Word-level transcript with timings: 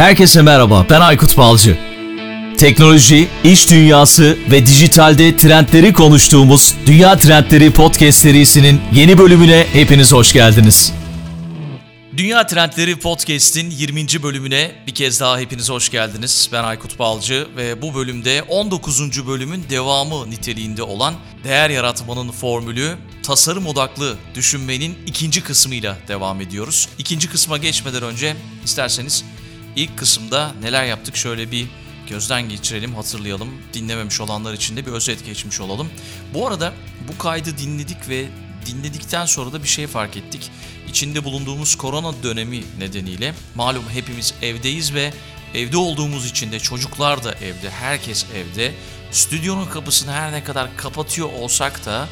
Herkese 0.00 0.42
merhaba, 0.42 0.86
ben 0.90 1.00
Aykut 1.00 1.36
Balcı. 1.36 1.78
Teknoloji, 2.58 3.28
iş 3.44 3.70
dünyası 3.70 4.38
ve 4.50 4.66
dijitalde 4.66 5.36
trendleri 5.36 5.92
konuştuğumuz 5.92 6.74
Dünya 6.86 7.18
Trendleri 7.18 7.70
Podcast 7.72 8.18
serisinin 8.18 8.80
yeni 8.92 9.18
bölümüne 9.18 9.66
hepiniz 9.72 10.12
hoş 10.12 10.32
geldiniz. 10.32 10.92
Dünya 12.16 12.46
Trendleri 12.46 12.96
Podcast'in 12.96 13.70
20. 13.70 14.06
bölümüne 14.22 14.72
bir 14.86 14.94
kez 14.94 15.20
daha 15.20 15.38
hepiniz 15.38 15.70
hoş 15.70 15.90
geldiniz. 15.90 16.48
Ben 16.52 16.64
Aykut 16.64 16.98
Balcı 16.98 17.48
ve 17.56 17.82
bu 17.82 17.94
bölümde 17.94 18.42
19. 18.42 19.26
bölümün 19.26 19.64
devamı 19.70 20.30
niteliğinde 20.30 20.82
olan 20.82 21.14
değer 21.44 21.70
yaratmanın 21.70 22.30
formülü 22.30 22.94
tasarım 23.22 23.66
odaklı 23.66 24.16
düşünmenin 24.34 24.98
ikinci 25.06 25.42
kısmıyla 25.42 25.96
devam 26.08 26.40
ediyoruz. 26.40 26.88
İkinci 26.98 27.28
kısma 27.30 27.58
geçmeden 27.58 28.02
önce 28.02 28.36
isterseniz 28.64 29.24
ilk 29.76 29.98
kısımda 29.98 30.52
neler 30.62 30.84
yaptık 30.84 31.16
şöyle 31.16 31.50
bir 31.50 31.66
gözden 32.08 32.48
geçirelim, 32.48 32.94
hatırlayalım. 32.94 33.48
Dinlememiş 33.72 34.20
olanlar 34.20 34.54
için 34.54 34.76
de 34.76 34.86
bir 34.86 34.92
özet 34.92 35.26
geçmiş 35.26 35.60
olalım. 35.60 35.90
Bu 36.34 36.46
arada 36.46 36.72
bu 37.08 37.18
kaydı 37.18 37.58
dinledik 37.58 38.08
ve 38.08 38.26
dinledikten 38.66 39.26
sonra 39.26 39.52
da 39.52 39.62
bir 39.62 39.68
şey 39.68 39.86
fark 39.86 40.16
ettik. 40.16 40.50
İçinde 40.88 41.24
bulunduğumuz 41.24 41.74
korona 41.74 42.22
dönemi 42.22 42.64
nedeniyle 42.78 43.34
malum 43.54 43.84
hepimiz 43.92 44.34
evdeyiz 44.42 44.94
ve 44.94 45.12
evde 45.54 45.76
olduğumuz 45.76 46.26
için 46.26 46.52
de 46.52 46.60
çocuklar 46.60 47.24
da 47.24 47.34
evde, 47.34 47.70
herkes 47.70 48.26
evde. 48.34 48.74
Stüdyonun 49.12 49.66
kapısını 49.66 50.12
her 50.12 50.32
ne 50.32 50.44
kadar 50.44 50.76
kapatıyor 50.76 51.32
olsak 51.32 51.86
da 51.86 52.08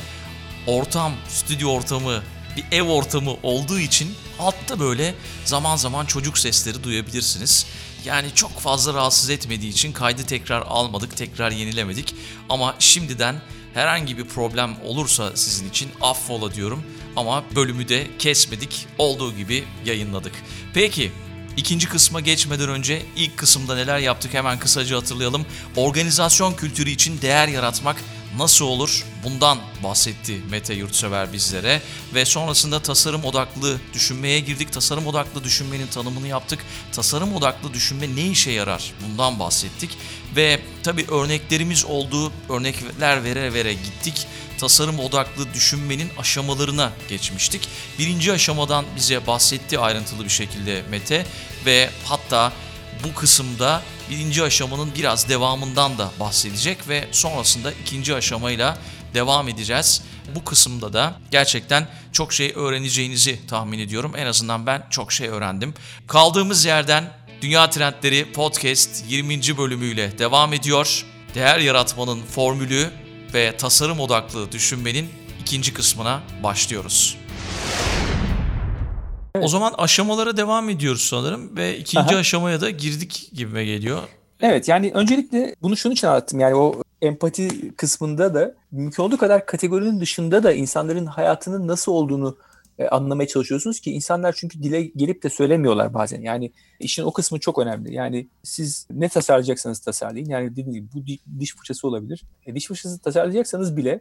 ortam, 0.67 1.13
stüdyo 1.29 1.69
ortamı 1.71 2.23
bir 2.59 2.77
ev 2.77 2.83
ortamı 2.83 3.35
olduğu 3.43 3.79
için 3.81 4.15
altta 4.39 4.81
böyle 4.81 5.15
zaman 5.45 5.77
zaman 5.77 6.07
çocuk 6.07 6.39
sesleri 6.39 6.85
duyabilirsiniz. 6.85 7.67
Yani 8.05 8.29
çok 8.35 8.61
fazla 8.61 8.95
rahatsız 8.95 9.31
etmediği 9.31 9.73
için 9.73 9.93
kaydı 9.93 10.23
tekrar 10.23 10.63
almadık, 10.63 11.17
tekrar 11.17 11.51
yenilemedik. 11.51 12.15
Ama 12.49 12.75
şimdiden 12.79 13.43
herhangi 13.75 14.19
bir 14.19 14.25
problem 14.25 14.77
olursa 14.85 15.37
sizin 15.37 15.71
için 15.71 15.91
affola 16.01 16.55
diyorum. 16.55 16.83
Ama 17.17 17.45
bölümü 17.57 17.89
de 17.89 18.07
kesmedik, 18.19 18.87
olduğu 18.99 19.37
gibi 19.37 19.65
yayınladık. 19.85 20.33
Peki, 20.75 21.13
İkinci 21.57 21.89
kısma 21.89 22.21
geçmeden 22.21 22.69
önce 22.69 23.03
ilk 23.17 23.37
kısımda 23.37 23.75
neler 23.75 23.99
yaptık 23.99 24.35
hemen 24.35 24.59
kısaca 24.59 24.97
hatırlayalım. 24.97 25.47
Organizasyon 25.77 26.55
kültürü 26.55 26.91
için 26.91 27.21
değer 27.21 27.49
yaratmak 27.49 27.97
nasıl 28.37 28.65
olur? 28.65 29.05
Bundan 29.25 29.59
bahsetti 29.83 30.41
Mete 30.51 30.75
Yurtsever 30.75 31.33
bizlere 31.33 31.83
ve 32.15 32.25
sonrasında 32.25 32.83
tasarım 32.83 33.25
odaklı 33.25 33.81
düşünmeye 33.95 34.41
girdik. 34.41 34.73
Tasarım 34.73 35.07
odaklı 35.07 35.45
düşünmenin 35.45 35.87
tanımını 35.87 36.29
yaptık. 36.29 36.59
Tasarım 36.93 37.35
odaklı 37.35 37.75
düşünme 37.75 38.17
ne 38.17 38.27
işe 38.27 38.51
yarar? 38.51 38.93
Bundan 39.05 39.39
bahsettik 39.39 39.91
ve 40.37 40.61
tabii 40.83 41.07
örneklerimiz 41.11 41.85
oldu. 41.85 42.33
Örnekler 42.49 43.25
vere 43.25 43.55
vere 43.55 43.73
gittik. 43.73 44.27
Tasarım 44.59 44.99
odaklı 44.99 45.55
düşünmenin 45.55 46.11
aşamalarına 46.19 46.93
geçmiştik. 47.09 47.69
Birinci 47.99 48.33
aşamadan 48.33 48.85
bize 48.97 49.27
bahsetti 49.27 49.79
ayrıntılı 49.79 50.25
bir 50.25 50.31
şekilde 50.31 50.83
Mete 50.91 51.27
ve 51.67 51.91
hatta 52.05 52.53
bu 53.05 53.15
kısımda 53.15 53.83
birinci 54.11 54.43
aşamanın 54.43 54.91
biraz 54.95 55.29
devamından 55.29 55.99
da 55.99 56.11
bahsedecek 56.21 56.89
ve 56.89 57.09
sonrasında 57.13 57.73
ikinci 57.73 58.15
aşamayla 58.15 58.79
devam 59.15 59.49
edeceğiz. 59.49 60.03
Bu 60.35 60.45
kısımda 60.45 60.93
da 60.93 61.15
gerçekten 61.31 61.89
çok 62.13 62.33
şey 62.33 62.53
öğreneceğinizi 62.57 63.47
tahmin 63.47 63.79
ediyorum. 63.79 64.13
En 64.17 64.27
azından 64.27 64.67
ben 64.67 64.87
çok 64.91 65.13
şey 65.13 65.29
öğrendim. 65.29 65.75
Kaldığımız 66.07 66.65
yerden 66.65 67.13
Dünya 67.43 67.71
Trendleri 67.71 68.33
Podcast 68.33 69.05
20. 69.09 69.59
bölümüyle 69.59 70.19
devam 70.19 70.53
ediyor. 70.53 71.05
Değer 71.35 71.59
yaratmanın 71.59 72.23
formülü 72.23 72.91
ve 73.35 73.57
tasarım 73.57 74.01
odaklı 74.01 74.53
düşünmenin 74.53 75.09
ikinci 75.41 75.75
kısmına 75.75 76.21
başlıyoruz. 76.43 77.17
Evet. 79.39 79.47
O 79.47 79.49
zaman 79.49 79.75
aşamalara 79.79 80.37
devam 80.37 80.69
ediyoruz 80.69 81.03
sanırım 81.03 81.57
ve 81.57 81.79
ikinci 81.79 82.15
Aha. 82.15 82.19
aşamaya 82.19 82.61
da 82.61 82.71
girdik 82.71 83.31
gibime 83.35 83.65
geliyor. 83.65 84.03
Evet 84.41 84.69
yani 84.69 84.91
öncelikle 84.95 85.55
bunu 85.63 85.77
şunun 85.77 85.95
için 85.95 86.07
anlattım 86.07 86.41
yani 86.41 86.55
o 86.55 86.83
empati 87.03 87.77
kısmında 87.77 88.35
da 88.35 88.55
mümkün 88.73 89.03
olduğu 89.03 89.19
kadar 89.19 89.47
kategorinin 89.47 90.01
dışında 90.01 90.43
da 90.43 90.53
insanların 90.53 91.07
hayatının 91.07 91.69
nasıl 91.69 91.93
olduğunu 91.93 92.37
e, 92.79 92.89
anlamaya 92.89 93.27
çalışıyorsunuz 93.27 93.81
ki 93.81 93.93
insanlar 93.93 94.33
çünkü 94.39 94.63
dile 94.63 94.83
gelip 94.83 95.23
de 95.23 95.31
söylemiyorlar 95.31 95.95
bazen. 95.95 96.21
Yani 96.21 96.53
işin 96.81 97.03
o 97.03 97.13
kısmı 97.13 97.41
çok 97.41 97.59
önemli. 97.59 97.95
Yani 97.95 98.29
siz 98.43 98.87
ne 98.91 99.09
tasarlayacaksanız 99.09 99.79
tasarlayın. 99.81 100.29
Yani 100.29 100.51
dediğim 100.51 100.73
gibi 100.73 100.89
bu 100.95 101.07
diş 101.41 101.57
fırçası 101.57 101.89
olabilir. 101.89 102.25
E, 102.47 102.55
diş 102.55 102.67
fırçası 102.67 102.99
tasarlayacaksanız 102.99 103.77
bile 103.77 104.01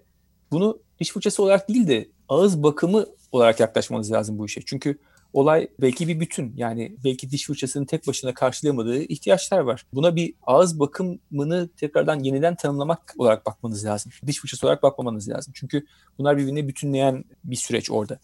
bunu 0.52 0.80
diş 1.00 1.12
fırçası 1.12 1.44
olarak 1.44 1.70
değil 1.70 1.88
de 1.88 2.10
ağız 2.30 2.64
bakımı 2.64 3.06
olarak 3.32 3.60
yaklaşmanız 3.60 4.12
lazım 4.12 4.40
bu 4.40 4.46
işe. 4.46 4.62
Çünkü 4.66 4.98
olay 5.34 5.68
belki 5.82 6.08
bir 6.08 6.20
bütün. 6.20 6.54
Yani 6.58 6.96
belki 7.04 7.32
diş 7.32 7.46
fırçasının 7.46 7.86
tek 7.86 8.08
başına 8.08 8.34
karşılayamadığı 8.34 9.04
ihtiyaçlar 9.04 9.60
var. 9.60 9.86
Buna 9.94 10.16
bir 10.16 10.34
ağız 10.44 10.80
bakımını 10.80 11.70
tekrardan 11.78 12.20
yeniden 12.20 12.56
tanımlamak 12.56 13.16
olarak 13.18 13.46
bakmanız 13.46 13.86
lazım. 13.86 14.12
Diş 14.28 14.40
fırçası 14.40 14.68
olarak 14.68 14.84
bakmamanız 14.84 15.30
lazım. 15.30 15.54
Çünkü 15.58 15.86
bunlar 16.18 16.38
birbirine 16.38 16.68
bütünleyen 16.68 17.26
bir 17.44 17.56
süreç 17.56 17.92
orada. 17.92 18.20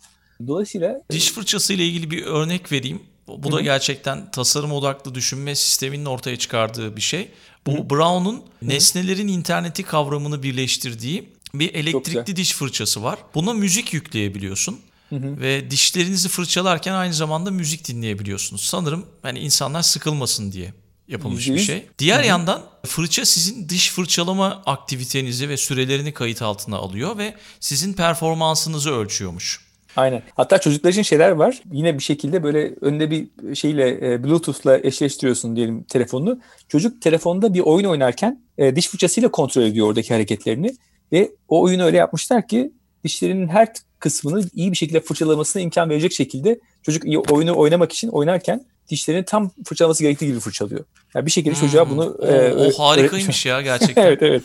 Dolayısıyla 0.47 1.01
diş 1.09 1.31
fırçası 1.31 1.73
ile 1.73 1.85
ilgili 1.85 2.11
bir 2.11 2.25
örnek 2.25 2.71
vereyim. 2.71 3.01
Bu 3.27 3.51
da 3.51 3.61
gerçekten 3.61 4.31
tasarım 4.31 4.71
odaklı 4.71 5.15
düşünme 5.15 5.55
sisteminin 5.55 6.05
ortaya 6.05 6.37
çıkardığı 6.37 6.95
bir 6.95 7.01
şey. 7.01 7.31
Bu 7.67 7.73
Hı-hı. 7.73 7.89
Brown'un 7.89 8.43
nesnelerin 8.61 9.27
interneti 9.27 9.83
kavramını 9.83 10.43
birleştirdiği 10.43 11.29
bir 11.53 11.73
elektrikli 11.73 12.35
diş 12.35 12.53
fırçası 12.53 13.03
var. 13.03 13.19
Buna 13.35 13.53
müzik 13.53 13.93
yükleyebiliyorsun. 13.93 14.79
Hı 15.13 15.27
hı. 15.27 15.41
Ve 15.41 15.71
dişlerinizi 15.71 16.29
fırçalarken 16.29 16.93
aynı 16.93 17.13
zamanda 17.13 17.51
müzik 17.51 17.87
dinleyebiliyorsunuz. 17.87 18.61
Sanırım 18.61 19.05
hani 19.21 19.39
insanlar 19.39 19.81
sıkılmasın 19.81 20.51
diye 20.51 20.73
yapılmış 21.07 21.49
bir 21.49 21.59
şey. 21.59 21.85
Diğer 21.99 22.23
hı 22.23 22.27
yandan 22.27 22.61
fırça 22.85 23.25
sizin 23.25 23.69
dış 23.69 23.91
fırçalama 23.91 24.61
aktivitenizi 24.65 25.49
ve 25.49 25.57
sürelerini 25.57 26.13
kayıt 26.13 26.41
altına 26.41 26.77
alıyor 26.77 27.17
ve 27.17 27.33
sizin 27.59 27.93
performansınızı 27.93 28.91
ölçüyormuş. 28.91 29.73
Aynen. 29.95 30.23
Hatta 30.35 30.57
çocuklar 30.57 30.89
için 30.89 31.01
şeyler 31.01 31.31
var. 31.31 31.61
Yine 31.71 31.97
bir 31.97 32.03
şekilde 32.03 32.43
böyle 32.43 32.75
önünde 32.81 33.11
bir 33.11 33.55
şeyle 33.55 34.13
e, 34.13 34.23
Bluetooth'la 34.23 34.79
eşleştiriyorsun 34.83 35.55
diyelim 35.55 35.83
telefonunu. 35.83 36.39
Çocuk 36.67 37.01
telefonda 37.01 37.53
bir 37.53 37.59
oyun 37.59 37.85
oynarken 37.85 38.41
e, 38.57 38.75
diş 38.75 38.87
fırçasıyla 38.87 39.31
kontrol 39.31 39.61
ediyor 39.61 39.87
oradaki 39.87 40.13
hareketlerini 40.13 40.75
ve 41.11 41.31
o 41.47 41.61
oyunu 41.61 41.83
öyle 41.83 41.97
yapmışlar 41.97 42.47
ki 42.47 42.71
dişlerinin 43.03 43.47
her 43.47 43.67
kısmını 44.03 44.49
iyi 44.55 44.71
bir 44.71 44.77
şekilde 44.77 44.99
fırçalamasına 44.99 45.61
imkan 45.61 45.89
verecek 45.89 46.13
şekilde 46.13 46.59
çocuk 46.81 47.31
oyunu 47.31 47.57
oynamak 47.57 47.91
için 47.91 48.07
oynarken 48.07 48.65
dişlerini 48.89 49.25
tam 49.25 49.51
fırçalaması 49.65 50.03
gerektiği 50.03 50.25
gibi 50.25 50.39
fırçalıyor. 50.39 50.85
Yani 51.15 51.25
bir 51.25 51.31
şekilde 51.31 51.55
çocuğa 51.55 51.85
hmm. 51.85 51.91
bunu 51.91 52.17
o, 52.19 52.27
e, 52.27 52.53
o 52.53 52.71
harikaymış 52.71 53.45
ya 53.45 53.61
gerçekten. 53.61 54.03
evet 54.07 54.21
evet. 54.21 54.43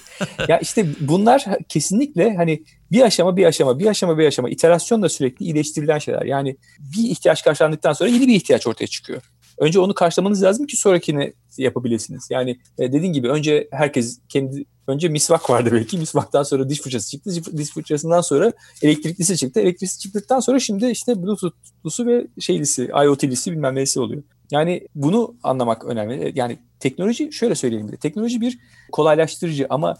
ya 0.49 0.59
işte 0.59 0.87
bunlar 1.01 1.45
kesinlikle 1.69 2.37
hani 2.37 2.63
bir 2.93 3.03
aşama 3.03 3.37
bir 3.37 3.45
aşama 3.45 3.79
bir 3.79 3.87
aşama 3.87 4.19
bir 4.19 4.27
aşama 4.27 4.51
iterasyonla 4.51 5.09
sürekli 5.09 5.45
iyileştirilen 5.45 5.99
şeyler. 5.99 6.23
Yani 6.23 6.57
bir 6.79 7.11
ihtiyaç 7.11 7.45
karşılandıktan 7.45 7.93
sonra 7.93 8.11
yeni 8.11 8.27
bir 8.27 8.35
ihtiyaç 8.35 8.67
ortaya 8.67 8.87
çıkıyor. 8.87 9.23
Önce 9.59 9.81
onu 9.81 9.95
karşılamanız 9.95 10.43
lazım 10.43 10.67
ki 10.67 10.77
sonrakini 10.77 11.33
yapabilirsiniz. 11.59 12.29
Yani 12.31 12.59
e, 12.79 12.93
dediğin 12.93 13.13
gibi 13.13 13.29
önce 13.29 13.69
herkes 13.73 14.19
kendi 14.29 14.65
önce 14.87 15.09
misvak 15.09 15.51
vardı 15.51 15.71
belki. 15.73 15.99
Misvaktan 15.99 16.43
sonra 16.43 16.69
diş 16.69 16.81
fırçası 16.81 17.11
çıktı. 17.11 17.31
Diş 17.57 17.71
fırçasından 17.71 18.21
sonra 18.21 18.53
elektriklisi 18.83 19.37
çıktı. 19.37 19.61
Elektriklisi 19.61 19.99
çıktıktan 19.99 20.41
sonra 20.41 20.61
şimdi 20.61 20.87
işte 20.87 21.23
Bluetooth'lusu 21.23 22.07
ve 22.07 22.27
şeylisi, 22.41 22.91
IoT'lisi 23.05 23.53
bilmem 23.53 23.75
nesi 23.75 24.01
oluyor. 24.01 24.23
Yani 24.51 24.89
bunu 24.95 25.35
anlamak 25.43 25.85
önemli. 25.85 26.33
Yani 26.35 26.59
teknoloji 26.81 27.33
şöyle 27.33 27.55
söyleyelim 27.55 27.93
de. 27.93 27.97
Teknoloji 27.97 28.41
bir 28.41 28.59
kolaylaştırıcı 28.93 29.67
ama 29.71 29.97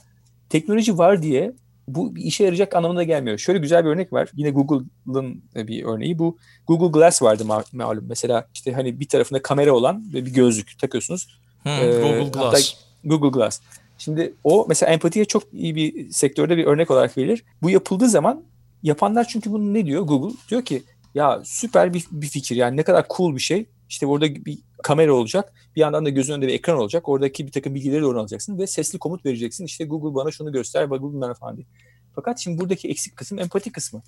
teknoloji 0.49 0.99
var 0.99 1.23
diye 1.23 1.53
bu 1.95 2.17
bir 2.17 2.23
işe 2.23 2.45
yarayacak 2.45 2.77
anlamına 2.77 3.03
gelmiyor. 3.03 3.39
Şöyle 3.39 3.59
güzel 3.59 3.85
bir 3.85 3.91
örnek 3.91 4.13
var. 4.13 4.29
Yine 4.37 4.51
Google'ın 4.51 5.43
bir 5.57 5.85
örneği. 5.85 6.19
Bu 6.19 6.39
Google 6.67 6.99
Glass 6.99 7.23
vardı 7.23 7.45
malum. 7.73 8.05
Mesela 8.09 8.49
işte 8.55 8.73
hani 8.73 9.01
bir 9.01 9.09
tarafında 9.09 9.43
kamera 9.43 9.73
olan 9.73 10.05
ve 10.15 10.27
bir 10.27 10.35
gözlük 10.35 10.79
takıyorsunuz. 10.79 11.29
Hmm, 11.63 11.73
ee, 11.73 12.01
Google 12.01 12.41
Glass. 12.41 12.75
Google 13.05 13.29
Glass. 13.29 13.61
Şimdi 13.99 14.35
o 14.45 14.67
mesela 14.69 14.93
empatiye 14.93 15.25
çok 15.25 15.43
iyi 15.53 15.77
bir 15.77 16.11
sektörde 16.11 16.57
bir 16.57 16.65
örnek 16.65 16.91
olarak 16.91 17.19
verilir. 17.19 17.45
Bu 17.63 17.71
yapıldığı 17.71 18.09
zaman 18.09 18.45
yapanlar 18.83 19.29
çünkü 19.29 19.53
bunu 19.53 19.75
ne 19.75 19.87
diyor 19.87 20.03
Google? 20.03 20.37
Diyor 20.51 20.65
ki 20.65 20.83
ya 21.15 21.41
süper 21.45 21.95
bir, 21.95 22.05
bir 22.11 22.27
fikir 22.27 22.57
yani 22.57 22.77
ne 22.77 22.83
kadar 22.83 23.07
cool 23.17 23.35
bir 23.35 23.41
şey. 23.41 23.67
İşte 23.89 24.07
orada 24.07 24.35
bir 24.35 24.59
kamera 24.83 25.13
olacak. 25.13 25.53
Bir 25.77 25.81
yandan 25.81 26.05
da 26.07 26.11
gözün 26.11 26.33
önünde 26.33 26.47
bir 26.47 26.53
ekran 26.55 26.79
olacak. 26.79 27.09
Oradaki 27.09 27.47
bir 27.47 27.53
takım 27.53 27.75
bilgileri 27.75 28.03
doğru 28.03 28.21
alacaksın 28.21 28.59
ve 28.59 28.67
sesli 28.67 28.99
komut 28.99 29.27
vereceksin. 29.27 29.65
İşte 29.65 29.85
Google 29.85 30.15
bana 30.15 30.31
şunu 30.31 30.53
göster, 30.53 30.85
Google 30.85 31.21
bana 31.21 31.35
falan 31.35 31.57
diye. 31.57 31.67
Fakat 32.15 32.39
şimdi 32.39 32.61
buradaki 32.61 32.89
eksik 32.89 33.17
kısım 33.17 33.39
empati 33.39 33.73
kısmı. 33.73 34.03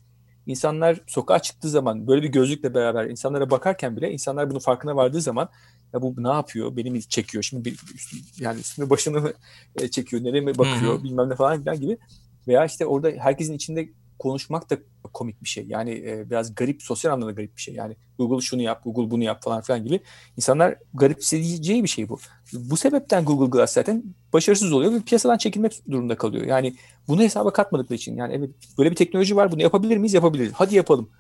insanlar 0.47 1.01
sokağa 1.07 1.39
çıktığı 1.39 1.69
zaman 1.69 2.07
böyle 2.07 2.23
bir 2.23 2.29
gözlükle 2.29 2.75
beraber 2.75 3.07
insanlara 3.07 3.51
bakarken 3.51 3.97
bile 3.97 4.13
insanlar 4.13 4.51
bunun 4.51 4.59
farkına 4.59 4.97
vardığı 4.97 5.21
zaman 5.21 5.49
ya 5.95 6.03
bu 6.03 6.15
ne 6.17 6.29
yapıyor? 6.29 6.77
Beni 6.77 6.91
mi 6.91 7.03
çekiyor? 7.03 7.45
Şimdi 7.45 7.65
bir, 7.65 7.81
yani 8.39 8.61
üstüne 8.61 8.91
başını 8.91 9.21
mı 9.21 9.33
e, 9.81 9.89
çekiyor? 9.89 10.25
Nereye 10.25 10.41
mi 10.41 10.59
bakıyor? 10.59 10.95
Hı-hı. 10.95 11.05
Bilmem 11.05 11.31
ne 11.31 11.35
falan 11.35 11.61
filan 11.61 11.81
gibi. 11.81 11.99
Veya 12.49 12.65
işte 12.65 12.87
orada 12.87 13.11
herkesin 13.19 13.55
içinde 13.55 13.89
konuşmak 14.21 14.71
da 14.71 14.79
komik 15.13 15.43
bir 15.43 15.49
şey. 15.49 15.65
Yani 15.69 15.91
e, 15.91 16.31
biraz 16.31 16.55
garip, 16.55 16.83
sosyal 16.83 17.13
anlamda 17.13 17.33
garip 17.33 17.57
bir 17.57 17.63
şey. 17.63 17.75
Yani 17.75 17.97
Google 18.19 18.41
şunu 18.41 18.63
yap, 18.63 18.85
Google 18.85 19.11
bunu 19.11 19.25
yap 19.25 19.43
falan 19.43 19.61
filan 19.61 19.85
gibi. 19.85 20.01
İnsanlar 20.37 20.75
garip 20.95 21.19
hissedeceği 21.19 21.83
bir 21.83 21.89
şey 21.89 22.09
bu. 22.09 22.19
Bu 22.53 22.77
sebepten 22.77 23.25
Google 23.25 23.47
Glass 23.47 23.73
zaten 23.73 24.05
başarısız 24.33 24.73
oluyor 24.73 24.93
ve 24.93 25.01
piyasadan 25.01 25.39
çekilmek 25.39 25.83
durumunda 25.91 26.17
kalıyor. 26.17 26.47
Yani 26.47 26.75
bunu 27.09 27.23
hesaba 27.23 27.53
katmadıkları 27.53 27.97
için. 27.97 28.17
Yani 28.17 28.35
evet 28.35 28.51
böyle 28.79 28.91
bir 28.91 28.97
teknoloji 28.97 29.37
var 29.37 29.53
bunu 29.53 29.63
yapabilir 29.63 29.97
miyiz? 29.97 30.15
Yapabiliriz. 30.15 30.53
Hadi 30.55 30.77
yapalım. 30.77 31.11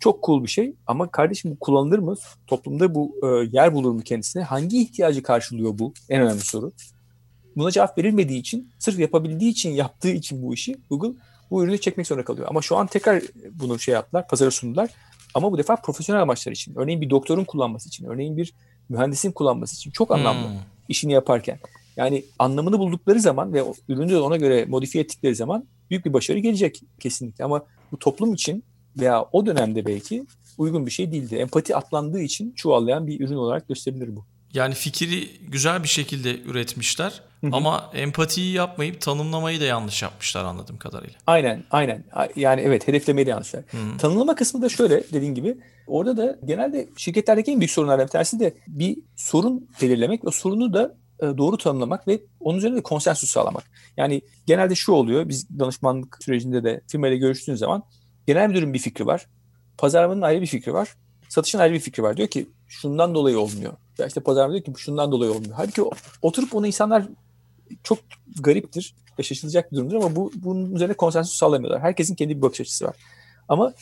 Çok 0.00 0.22
cool 0.24 0.42
bir 0.42 0.48
şey 0.48 0.74
ama 0.86 1.10
kardeşim 1.10 1.50
bu 1.50 1.58
kullanılır 1.58 1.98
mı? 1.98 2.14
Toplumda 2.46 2.94
bu 2.94 3.16
e, 3.22 3.26
yer 3.52 3.74
bulur 3.74 3.92
mu 3.92 4.00
kendisine? 4.00 4.42
Hangi 4.42 4.82
ihtiyacı 4.82 5.22
karşılıyor 5.22 5.78
bu? 5.78 5.94
En 6.08 6.22
önemli 6.22 6.40
soru. 6.40 6.72
Buna 7.56 7.70
cevap 7.70 7.98
verilmediği 7.98 8.40
için, 8.40 8.70
sırf 8.78 8.98
yapabildiği 8.98 9.50
için, 9.50 9.70
yaptığı 9.70 10.10
için 10.10 10.42
bu 10.42 10.54
işi 10.54 10.76
Google 10.90 11.20
bu 11.50 11.64
ürünü 11.64 11.80
çekmek 11.80 12.06
zorunda 12.06 12.24
kalıyor. 12.24 12.46
Ama 12.50 12.62
şu 12.62 12.76
an 12.76 12.86
tekrar 12.86 13.22
bunu 13.52 13.78
şey 13.78 13.94
yaptılar, 13.94 14.28
pazara 14.28 14.50
sundular. 14.50 14.90
Ama 15.34 15.52
bu 15.52 15.58
defa 15.58 15.76
profesyonel 15.76 16.22
amaçlar 16.22 16.52
için. 16.52 16.74
Örneğin 16.76 17.00
bir 17.00 17.10
doktorun 17.10 17.44
kullanması 17.44 17.88
için, 17.88 18.04
örneğin 18.04 18.36
bir 18.36 18.54
mühendisin 18.88 19.32
kullanması 19.32 19.76
için 19.76 19.90
çok 19.90 20.10
anlamlı 20.10 20.48
hmm. 20.48 20.58
işini 20.88 21.12
yaparken. 21.12 21.58
Yani 21.96 22.24
anlamını 22.38 22.78
buldukları 22.78 23.20
zaman 23.20 23.52
ve 23.52 23.64
ürünü 23.88 24.10
de 24.10 24.20
ona 24.20 24.36
göre 24.36 24.64
modifiye 24.64 25.04
ettikleri 25.04 25.34
zaman 25.34 25.64
büyük 25.90 26.04
bir 26.04 26.12
başarı 26.12 26.38
gelecek 26.38 26.82
kesinlikle. 27.00 27.44
Ama 27.44 27.62
bu 27.92 27.98
toplum 27.98 28.34
için 28.34 28.64
veya 28.98 29.22
o 29.32 29.46
dönemde 29.46 29.86
belki 29.86 30.26
uygun 30.58 30.86
bir 30.86 30.90
şey 30.90 31.12
değildi. 31.12 31.36
Empati 31.36 31.76
atlandığı 31.76 32.20
için 32.20 32.52
çuvallayan 32.52 33.06
bir 33.06 33.20
ürün 33.20 33.36
olarak 33.36 33.68
gösterilir 33.68 34.16
bu. 34.16 34.24
Yani 34.54 34.74
fikri 34.74 35.28
güzel 35.48 35.82
bir 35.82 35.88
şekilde 35.88 36.40
üretmişler. 36.40 37.22
Ama 37.52 37.90
empatiyi 37.94 38.52
yapmayıp 38.52 39.00
tanımlamayı 39.00 39.60
da 39.60 39.64
yanlış 39.64 40.02
yapmışlar 40.02 40.44
anladığım 40.44 40.76
kadarıyla. 40.76 41.14
Aynen, 41.26 41.64
aynen. 41.70 42.04
Yani 42.36 42.60
evet 42.60 42.88
hedeflemeyi 42.88 43.26
de 43.26 43.30
yanlışlar. 43.30 43.62
Hı-hı. 43.70 43.98
Tanımlama 43.98 44.34
kısmı 44.34 44.62
da 44.62 44.68
şöyle 44.68 45.04
dediğin 45.12 45.34
gibi 45.34 45.58
orada 45.86 46.16
da 46.16 46.38
genelde 46.44 46.88
şirketlerdeki 46.96 47.52
en 47.52 47.60
büyük 47.60 47.70
sorunlardan 47.70 48.06
bir 48.06 48.10
tanesi 48.10 48.40
de 48.40 48.54
bir 48.66 48.98
sorun 49.16 49.68
belirlemek 49.82 50.24
ve 50.24 50.30
sorunu 50.30 50.72
da 50.74 50.96
e, 51.22 51.26
doğru 51.38 51.58
tanımlamak 51.58 52.08
ve 52.08 52.20
onun 52.40 52.58
üzerine 52.58 52.76
de 52.76 52.82
konsensus 52.82 53.30
sağlamak. 53.30 53.64
Yani 53.96 54.22
genelde 54.46 54.74
şu 54.74 54.92
oluyor 54.92 55.28
biz 55.28 55.58
danışmanlık 55.58 56.18
sürecinde 56.20 56.64
de 56.64 56.80
firmayla 56.88 57.16
görüştüğün 57.16 57.54
zaman 57.54 57.82
genel 58.26 58.48
müdürün 58.48 58.74
bir 58.74 58.78
fikri 58.78 59.06
var. 59.06 59.26
Pazarlamanın 59.78 60.22
ayrı 60.22 60.40
bir 60.40 60.46
fikri 60.46 60.72
var. 60.72 60.88
Satışın 61.28 61.58
ayrı 61.58 61.74
bir 61.74 61.80
fikri 61.80 62.02
var. 62.02 62.16
Diyor 62.16 62.28
ki 62.28 62.48
şundan 62.68 63.14
dolayı 63.14 63.38
olmuyor. 63.38 63.72
Ya 63.98 64.06
işte 64.06 64.20
pazarlama 64.20 64.52
diyor 64.52 64.64
ki 64.64 64.72
şundan 64.76 65.12
dolayı 65.12 65.32
olmuyor. 65.32 65.54
Halbuki 65.56 65.82
oturup 66.22 66.54
onu 66.54 66.66
insanlar 66.66 67.04
çok 67.82 67.98
gariptir 68.40 68.94
ve 69.18 69.22
şaşılacak 69.22 69.72
bir 69.72 69.76
durumdur 69.76 69.94
ama 69.94 70.16
bu 70.16 70.32
bunun 70.34 70.74
üzerine 70.74 70.94
konsensus 70.94 71.36
sağlamıyorlar. 71.36 71.82
Herkesin 71.82 72.14
kendi 72.14 72.36
bir 72.36 72.42
bakış 72.42 72.60
açısı 72.60 72.84
var. 72.84 72.96
Ama 73.48 73.72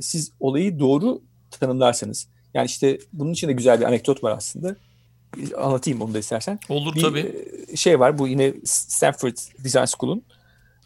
siz 0.00 0.32
olayı 0.40 0.78
doğru 0.78 1.22
tanımlarsanız 1.50 2.28
yani 2.54 2.66
işte 2.66 2.98
bunun 3.12 3.32
için 3.32 3.48
de 3.48 3.52
güzel 3.52 3.80
bir 3.80 3.84
anekdot 3.84 4.24
var 4.24 4.32
aslında. 4.32 4.76
Anlatayım 5.56 6.00
onu 6.00 6.14
da 6.14 6.18
istersen. 6.18 6.58
Olur 6.68 6.94
bir 6.94 7.00
tabii. 7.00 7.46
E, 7.72 7.76
şey 7.76 8.00
var 8.00 8.18
bu 8.18 8.28
yine 8.28 8.54
Stanford 8.64 9.36
Design 9.64 9.84
School'un 9.84 10.22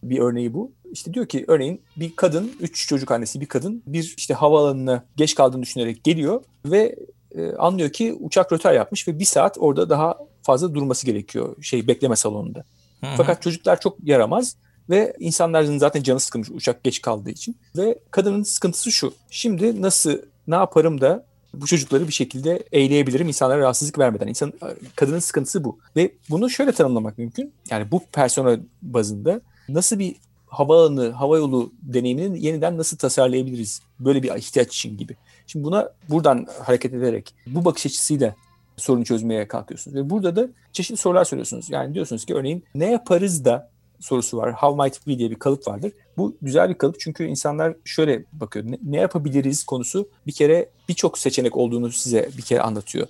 bir 0.02 0.18
örneği 0.18 0.54
bu. 0.54 0.72
İşte 0.92 1.14
diyor 1.14 1.26
ki 1.26 1.44
örneğin 1.48 1.80
bir 1.96 2.16
kadın, 2.16 2.52
üç 2.60 2.88
çocuk 2.88 3.10
annesi 3.10 3.40
bir 3.40 3.46
kadın 3.46 3.82
bir 3.86 4.14
işte 4.16 4.34
havaalanına 4.34 5.04
geç 5.16 5.34
kaldığını 5.34 5.62
düşünerek 5.62 6.04
geliyor 6.04 6.44
ve 6.66 6.96
e, 7.34 7.52
anlıyor 7.52 7.90
ki 7.90 8.16
uçak 8.20 8.52
rötar 8.52 8.72
yapmış 8.72 9.08
ve 9.08 9.18
bir 9.18 9.24
saat 9.24 9.56
orada 9.60 9.90
daha 9.90 10.18
fazla 10.42 10.74
durması 10.74 11.06
gerekiyor 11.06 11.62
şey 11.62 11.88
bekleme 11.88 12.16
salonunda. 12.16 12.64
Hı-hı. 13.00 13.10
Fakat 13.16 13.42
çocuklar 13.42 13.80
çok 13.80 13.96
yaramaz 14.04 14.56
ve 14.90 15.16
insanların 15.18 15.78
zaten 15.78 16.02
canı 16.02 16.20
sıkılmış 16.20 16.50
uçak 16.50 16.84
geç 16.84 17.02
kaldığı 17.02 17.30
için 17.30 17.56
ve 17.76 17.98
kadının 18.10 18.42
sıkıntısı 18.42 18.92
şu. 18.92 19.14
Şimdi 19.30 19.82
nasıl 19.82 20.18
ne 20.46 20.54
yaparım 20.54 21.00
da 21.00 21.26
bu 21.54 21.66
çocukları 21.66 22.08
bir 22.08 22.12
şekilde 22.12 22.62
eğleyebilirim 22.72 23.28
insanlara 23.28 23.60
rahatsızlık 23.60 23.98
vermeden. 23.98 24.26
İnsan, 24.26 24.52
kadının 24.96 25.18
sıkıntısı 25.18 25.64
bu. 25.64 25.78
Ve 25.96 26.12
bunu 26.30 26.50
şöyle 26.50 26.72
tanımlamak 26.72 27.18
mümkün. 27.18 27.52
Yani 27.70 27.90
bu 27.90 28.02
persona 28.12 28.56
bazında 28.82 29.40
nasıl 29.68 29.98
bir 29.98 30.16
havaalanı, 30.46 31.10
havayolu 31.10 31.72
deneyimini 31.82 32.46
yeniden 32.46 32.78
nasıl 32.78 32.96
tasarlayabiliriz? 32.96 33.80
Böyle 34.00 34.22
bir 34.22 34.34
ihtiyaç 34.34 34.76
için 34.76 34.96
gibi. 34.96 35.16
Şimdi 35.46 35.64
buna 35.64 35.90
buradan 36.08 36.46
hareket 36.62 36.94
ederek 36.94 37.34
bu 37.46 37.64
bakış 37.64 37.86
açısıyla 37.86 38.34
sorunu 38.76 39.04
çözmeye 39.04 39.48
kalkıyorsunuz. 39.48 39.96
Ve 39.96 40.10
burada 40.10 40.36
da 40.36 40.48
çeşitli 40.72 40.96
sorular 40.96 41.24
soruyorsunuz. 41.24 41.70
Yani 41.70 41.94
diyorsunuz 41.94 42.24
ki 42.24 42.34
örneğin 42.34 42.64
ne 42.74 42.90
yaparız 42.90 43.44
da 43.44 43.70
sorusu 44.00 44.36
var. 44.36 44.52
How 44.52 44.84
might 44.84 44.94
we 44.94 45.18
diye 45.18 45.30
bir 45.30 45.38
kalıp 45.38 45.68
vardır. 45.68 45.92
Bu 46.16 46.36
güzel 46.42 46.68
bir 46.68 46.74
kalıp 46.74 47.00
çünkü 47.00 47.24
insanlar 47.24 47.74
şöyle 47.84 48.24
bakıyor. 48.32 48.64
Ne, 48.66 48.78
ne 48.82 48.96
yapabiliriz 48.96 49.64
konusu 49.64 50.08
bir 50.26 50.32
kere 50.32 50.68
birçok 50.88 51.18
seçenek 51.18 51.56
olduğunu 51.56 51.92
size 51.92 52.28
bir 52.36 52.42
kere 52.42 52.60
anlatıyor. 52.60 53.06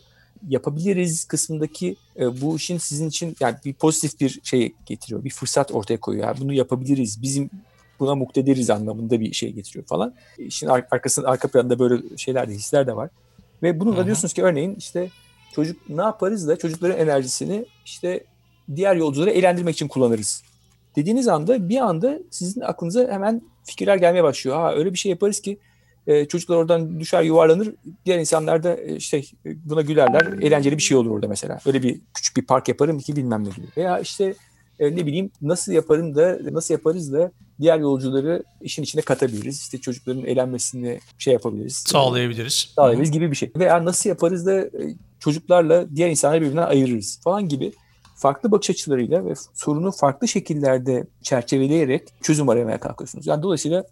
Yapabiliriz 0.49 1.25
kısmındaki 1.25 1.97
e, 2.19 2.41
bu 2.41 2.57
işin 2.57 2.79
sizin 2.79 3.09
için 3.09 3.37
yani 3.41 3.57
bir 3.65 3.73
pozitif 3.73 4.21
bir 4.21 4.41
şey 4.43 4.75
getiriyor. 4.87 5.25
Bir 5.25 5.31
fırsat 5.31 5.73
ortaya 5.73 6.01
koyuyor. 6.01 6.27
Yani 6.27 6.41
bunu 6.41 6.53
yapabiliriz. 6.53 7.23
Bizim 7.23 7.51
buna 8.01 8.15
muktediriz 8.15 8.71
anlamında 8.71 9.21
bir 9.21 9.33
şey 9.33 9.53
getiriyor 9.53 9.85
falan. 9.85 10.15
İşin 10.39 10.67
ar- 10.67 10.87
arkasında 10.91 11.29
arka 11.29 11.49
planda 11.49 11.79
böyle 11.79 12.17
şeyler 12.17 12.49
de 12.49 12.53
hisler 12.53 12.87
de 12.87 12.97
var. 12.97 13.11
Ve 13.63 13.81
bununla 13.81 14.05
diyorsunuz 14.05 14.33
ki 14.33 14.43
örneğin 14.43 14.75
işte 14.75 15.11
çocuk 15.55 15.89
ne 15.89 16.03
yaparız 16.03 16.49
da 16.49 16.57
çocukların 16.57 16.99
enerjisini 16.99 17.67
işte 17.85 18.25
diğer 18.77 18.97
yolcuları 18.97 19.31
eğlendirmek 19.31 19.75
için 19.75 19.89
kullanırız. 19.89 20.43
Dediğiniz 20.97 21.29
anda 21.29 21.69
bir 21.69 21.77
anda 21.77 22.19
sizin 22.31 22.61
aklınıza 22.61 23.09
hemen 23.11 23.43
fikirler 23.65 23.97
gelmeye 23.97 24.23
başlıyor. 24.23 24.57
Ha 24.57 24.75
öyle 24.75 24.93
bir 24.93 24.99
şey 24.99 25.11
yaparız 25.11 25.41
ki 25.41 25.59
e, 26.07 26.25
çocuklar 26.25 26.57
oradan 26.57 27.01
düşer 27.01 27.23
yuvarlanır. 27.23 27.75
Diğer 28.07 28.19
insanlar 28.19 28.63
da 28.63 28.77
e, 28.77 28.97
işte 28.97 29.23
buna 29.45 29.81
gülerler. 29.81 30.43
Eğlenceli 30.43 30.77
bir 30.77 30.83
şey 30.83 30.97
olur 30.97 31.11
orada 31.11 31.29
mesela. 31.29 31.59
Öyle 31.67 31.83
bir 31.83 32.01
küçük 32.15 32.37
bir 32.37 32.47
park 32.47 32.69
yaparım 32.69 32.99
ki 32.99 33.17
bilmem 33.17 33.45
ne 33.45 33.49
gibi. 33.49 33.67
Veya 33.77 33.99
işte 33.99 34.35
e, 34.79 34.97
ne 34.97 35.07
bileyim 35.07 35.31
nasıl 35.43 35.73
yaparım 35.73 36.15
da 36.15 36.39
nasıl 36.51 36.75
yaparız 36.75 37.13
da 37.13 37.33
diğer 37.61 37.79
yolcuları 37.79 38.43
işin 38.61 38.83
içine 38.83 39.03
katabiliriz. 39.03 39.61
İşte 39.61 39.79
çocukların 39.79 40.25
eğlenmesini 40.25 41.01
şey 41.19 41.33
yapabiliriz. 41.33 41.77
Sağlayabiliriz. 41.77 42.73
Sağlayabiliriz 42.77 43.11
gibi 43.11 43.31
bir 43.31 43.37
şey. 43.37 43.53
Veya 43.57 43.85
nasıl 43.85 44.11
yaparız 44.11 44.47
da 44.47 44.61
e, 44.61 44.71
çocuklarla 45.23 45.97
diğer 45.97 46.11
insanları 46.11 46.41
birbirinden 46.41 46.67
ayırırız 46.67 47.21
falan 47.25 47.49
gibi 47.49 47.73
farklı 48.17 48.51
bakış 48.51 48.71
açılarıyla 48.71 49.25
ve 49.25 49.35
sorunu 49.55 49.93
farklı 49.93 50.29
şekillerde 50.29 51.07
çerçeveleyerek 51.23 52.09
çözüm 52.23 52.49
aramaya 52.49 52.81
kalkıyorsunuz. 52.81 53.27
Yani 53.27 53.43
dolayısıyla 53.43 53.85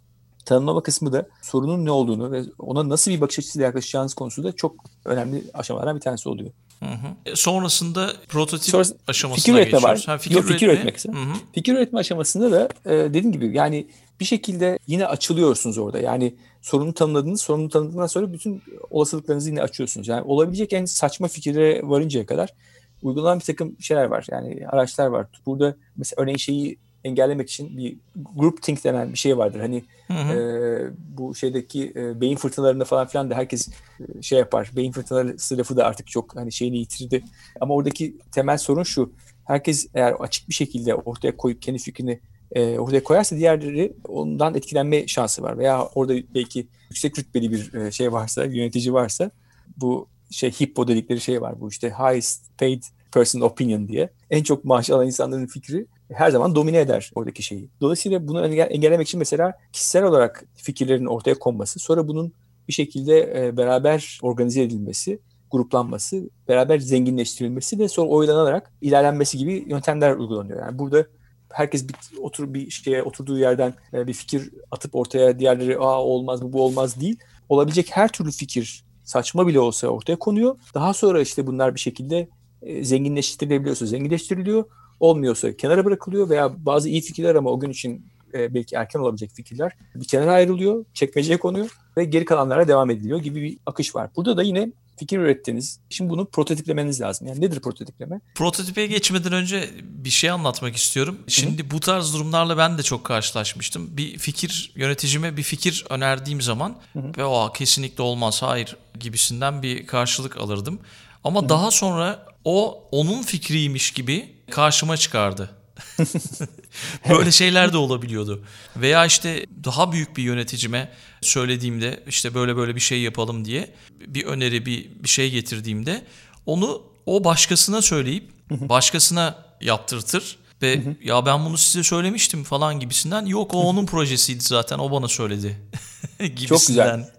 tanımlama 0.44 0.82
kısmı 0.82 1.12
da 1.12 1.28
sorunun 1.42 1.84
ne 1.84 1.90
olduğunu 1.90 2.32
ve 2.32 2.42
ona 2.58 2.88
nasıl 2.88 3.10
bir 3.10 3.20
bakış 3.20 3.38
açısıyla 3.38 3.66
yaklaşacağınız 3.66 4.14
konusunda 4.14 4.52
çok 4.52 4.76
önemli 5.04 5.44
aşamalardan 5.54 5.96
bir 5.96 6.00
tanesi 6.00 6.28
oluyor. 6.28 6.50
Hı 6.80 6.86
hı. 6.86 7.06
E, 7.26 7.36
sonrasında 7.36 8.10
prototip 8.28 8.70
Sonrası, 8.70 8.96
aşamasına 9.06 9.36
fikir 9.36 9.52
üretme 9.52 9.78
geçiyoruz. 9.78 10.08
Var. 10.08 10.14
Ha, 10.14 10.18
fikir 10.18 10.36
Yok, 10.36 10.44
fikir 10.44 10.68
üretme. 10.68 11.12
Hı 11.12 11.18
hı. 11.18 11.34
Fikir 11.52 11.74
üretme 11.74 11.98
aşamasında 11.98 12.52
da 12.52 12.68
e, 12.84 12.90
dediğim 12.90 13.32
gibi 13.32 13.56
yani 13.56 13.86
bir 14.20 14.24
şekilde 14.24 14.78
yine 14.86 15.06
açılıyorsunuz 15.06 15.78
orada. 15.78 15.98
Yani 15.98 16.34
sorunu 16.62 16.94
tanımladınız, 16.94 17.40
sorunu 17.40 17.68
tanıdıktan 17.68 18.06
sonra 18.06 18.32
bütün 18.32 18.62
olasılıklarınızı 18.90 19.50
yine 19.50 19.62
açıyorsunuz. 19.62 20.08
Yani 20.08 20.22
olabilecek 20.22 20.72
en 20.72 20.84
saçma 20.84 21.28
fikire 21.28 21.80
varıncaya 21.84 22.26
kadar 22.26 22.54
uygulanan 23.02 23.38
bir 23.38 23.44
takım 23.44 23.76
şeyler 23.80 24.04
var. 24.04 24.26
Yani 24.30 24.68
araçlar 24.68 25.06
var. 25.06 25.26
Burada 25.46 25.76
mesela 25.96 26.22
örneğin 26.22 26.38
şeyi 26.38 26.78
engellemek 27.04 27.50
için 27.50 27.76
bir 27.76 27.96
group 28.36 28.62
think 28.62 28.84
denen 28.84 29.12
bir 29.12 29.18
şey 29.18 29.38
vardır. 29.38 29.60
Hani 29.60 29.84
hı 30.06 30.14
hı. 30.14 30.32
E, 30.32 30.90
bu 31.18 31.34
şeydeki 31.34 31.92
e, 31.96 32.20
beyin 32.20 32.36
fırtınalarında 32.36 32.84
falan 32.84 33.06
filan 33.06 33.30
da 33.30 33.34
herkes 33.34 33.68
e, 33.68 34.22
şey 34.22 34.38
yapar. 34.38 34.70
Beyin 34.76 34.92
fırtınaları 34.92 35.36
lafı 35.52 35.76
da 35.76 35.84
artık 35.84 36.06
çok 36.06 36.36
hani 36.36 36.52
şeyini 36.52 36.78
yitirdi. 36.78 37.24
Ama 37.60 37.74
oradaki 37.74 38.16
temel 38.32 38.58
sorun 38.58 38.82
şu. 38.82 39.12
Herkes 39.44 39.86
eğer 39.94 40.12
açık 40.12 40.48
bir 40.48 40.54
şekilde 40.54 40.94
ortaya 40.94 41.36
koyup 41.36 41.62
kendi 41.62 41.78
fikrini 41.78 42.20
e, 42.52 42.78
ortaya 42.78 43.04
koyarsa 43.04 43.36
diğerleri 43.36 43.92
ondan 44.08 44.54
etkilenme 44.54 45.06
şansı 45.06 45.42
var. 45.42 45.58
Veya 45.58 45.84
orada 45.94 46.14
belki 46.34 46.66
yüksek 46.90 47.18
rütbeli 47.18 47.50
bir 47.52 47.74
e, 47.74 47.90
şey 47.90 48.12
varsa, 48.12 48.44
yönetici 48.44 48.92
varsa 48.92 49.30
bu 49.76 50.08
şey 50.30 50.50
hippo 50.50 50.88
dedikleri 50.88 51.20
şey 51.20 51.40
var. 51.40 51.60
Bu 51.60 51.68
işte 51.68 51.90
highest 51.90 52.58
paid 52.58 52.82
person 53.12 53.40
opinion 53.40 53.88
diye. 53.88 54.10
En 54.30 54.42
çok 54.42 54.64
maaş 54.64 54.90
alan 54.90 55.06
insanların 55.06 55.46
fikri 55.46 55.86
her 56.12 56.30
zaman 56.30 56.54
domine 56.54 56.80
eder 56.80 57.10
oradaki 57.14 57.42
şeyi. 57.42 57.68
Dolayısıyla 57.80 58.28
bunu 58.28 58.46
engellemek 58.46 59.08
için 59.08 59.18
mesela 59.18 59.52
kişisel 59.72 60.04
olarak 60.04 60.44
fikirlerin 60.54 61.06
ortaya 61.06 61.38
konması, 61.38 61.78
sonra 61.78 62.08
bunun 62.08 62.32
bir 62.68 62.72
şekilde 62.72 63.46
e, 63.46 63.56
beraber 63.56 64.18
organize 64.22 64.62
edilmesi, 64.62 65.18
gruplanması, 65.50 66.30
beraber 66.48 66.78
zenginleştirilmesi 66.78 67.78
ve 67.78 67.88
sonra 67.88 68.08
oylanarak 68.08 68.72
ilerlenmesi 68.80 69.38
gibi 69.38 69.64
yöntemler 69.68 70.16
uygulanıyor. 70.16 70.60
Yani 70.60 70.78
burada 70.78 71.06
herkes 71.52 71.88
bir 71.88 71.94
otur 72.20 72.54
bir 72.54 72.70
şeye 72.70 73.02
oturduğu 73.02 73.38
yerden 73.38 73.74
e, 73.92 74.06
bir 74.06 74.12
fikir 74.12 74.50
atıp 74.70 74.94
ortaya 74.94 75.38
diğerleri 75.38 75.78
aa 75.78 76.04
olmaz 76.04 76.42
bu 76.42 76.52
bu 76.52 76.62
olmaz 76.62 77.00
değil. 77.00 77.18
Olabilecek 77.48 77.90
her 77.90 78.08
türlü 78.08 78.30
fikir 78.30 78.84
saçma 79.04 79.46
bile 79.46 79.60
olsa 79.60 79.88
ortaya 79.88 80.16
konuyor. 80.16 80.56
Daha 80.74 80.94
sonra 80.94 81.20
işte 81.20 81.46
bunlar 81.46 81.74
bir 81.74 81.80
şekilde 81.80 82.28
e, 82.62 82.84
zenginleştirilebiliyorsa 82.84 83.86
zenginleştiriliyor. 83.86 84.64
Olmuyorsa 85.00 85.56
kenara 85.56 85.84
bırakılıyor 85.84 86.28
veya 86.28 86.66
bazı 86.66 86.88
iyi 86.88 87.00
fikirler 87.00 87.34
ama 87.34 87.50
o 87.50 87.60
gün 87.60 87.70
için 87.70 88.06
e, 88.34 88.54
belki 88.54 88.76
erken 88.76 89.00
olabilecek 89.00 89.30
fikirler 89.30 89.72
bir 89.94 90.04
kenara 90.04 90.32
ayrılıyor, 90.32 90.84
çekmeceye 90.94 91.38
konuyor 91.38 91.70
ve 91.96 92.04
geri 92.04 92.24
kalanlara 92.24 92.68
devam 92.68 92.90
ediliyor 92.90 93.18
gibi 93.18 93.42
bir 93.42 93.58
akış 93.66 93.94
var. 93.94 94.10
Burada 94.16 94.36
da 94.36 94.42
yine 94.42 94.72
fikir 95.00 95.18
ürettiniz. 95.18 95.80
Şimdi 95.90 96.10
bunu 96.10 96.26
prototiplemeniz 96.26 97.00
lazım. 97.00 97.26
Yani 97.26 97.40
nedir 97.40 97.60
prototipleme? 97.60 98.20
Prototipe 98.34 98.86
geçmeden 98.86 99.32
önce 99.32 99.70
bir 99.82 100.10
şey 100.10 100.30
anlatmak 100.30 100.76
istiyorum. 100.76 101.18
Şimdi 101.28 101.62
Hı-hı. 101.62 101.70
bu 101.70 101.80
tarz 101.80 102.14
durumlarla 102.14 102.58
ben 102.58 102.78
de 102.78 102.82
çok 102.82 103.04
karşılaşmıştım. 103.04 103.96
Bir 103.96 104.18
fikir 104.18 104.72
yöneticime 104.76 105.36
bir 105.36 105.42
fikir 105.42 105.84
önerdiğim 105.90 106.40
zaman 106.40 106.76
Hı-hı. 106.92 107.12
ve 107.16 107.24
o 107.24 107.52
kesinlikle 107.52 108.02
olmaz 108.02 108.42
hayır 108.42 108.76
gibisinden 109.00 109.62
bir 109.62 109.86
karşılık 109.86 110.36
alırdım. 110.36 110.80
Ama 111.24 111.40
Hı-hı. 111.40 111.48
daha 111.48 111.70
sonra 111.70 112.26
o 112.44 112.88
onun 112.90 113.22
fikriymiş 113.22 113.90
gibi 113.90 114.34
karşıma 114.50 114.96
çıkardı. 114.96 115.50
Böyle 117.08 117.32
şeyler 117.32 117.72
de 117.72 117.76
olabiliyordu. 117.76 118.44
Veya 118.76 119.06
işte 119.06 119.46
daha 119.64 119.92
büyük 119.92 120.16
bir 120.16 120.22
yöneticime 120.22 120.92
söylediğimde 121.20 122.02
işte 122.06 122.34
böyle 122.34 122.56
böyle 122.56 122.74
bir 122.74 122.80
şey 122.80 123.00
yapalım 123.00 123.44
diye 123.44 123.74
bir 124.06 124.24
öneri 124.24 124.66
bir, 124.66 124.90
bir 125.02 125.08
şey 125.08 125.30
getirdiğimde 125.30 126.04
onu 126.46 126.82
o 127.06 127.24
başkasına 127.24 127.82
söyleyip 127.82 128.30
başkasına 128.50 129.44
yaptırtır 129.60 130.38
ve 130.62 130.82
ya 131.02 131.26
ben 131.26 131.44
bunu 131.44 131.58
size 131.58 131.82
söylemiştim 131.82 132.44
falan 132.44 132.80
gibisinden 132.80 133.26
yok 133.26 133.54
o 133.54 133.62
onun 133.62 133.86
projesiydi 133.86 134.44
zaten 134.44 134.78
o 134.78 134.90
bana 134.90 135.08
söyledi 135.08 135.56
gibisinden 136.18 136.46
çok 136.50 136.66
güzel. 136.66 137.10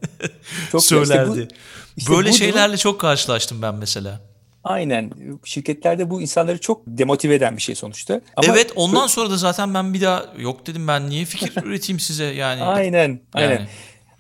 Çok 0.72 0.84
söylerdi. 0.84 1.30
Güzel. 1.30 1.48
İşte 1.98 2.12
bu, 2.12 2.14
işte 2.14 2.14
Böyle 2.14 2.34
şeylerle 2.34 2.78
çok 2.78 3.02
karşılaştım 3.02 3.62
ben 3.62 3.76
mesela. 3.76 4.31
Aynen. 4.64 5.12
Şirketlerde 5.44 6.10
bu 6.10 6.22
insanları 6.22 6.62
çok 6.62 6.82
demotive 6.88 7.36
eden 7.36 7.58
bir 7.58 7.62
şey 7.62 7.76
sonuçta. 7.76 8.22
Ama 8.36 8.48
evet 8.54 8.72
ondan 8.76 9.08
sonra 9.08 9.30
da 9.30 9.38
zaten 9.38 9.74
ben 9.74 9.94
bir 9.94 10.02
daha 10.02 10.26
yok 10.38 10.68
dedim 10.68 10.88
ben 10.88 11.10
niye 11.10 11.26
fikir 11.26 11.54
üreteyim 11.64 12.00
size 12.00 12.26
yani. 12.26 12.64
Aynen. 12.64 13.20
Aynen. 13.34 13.52
Yani. 13.52 13.68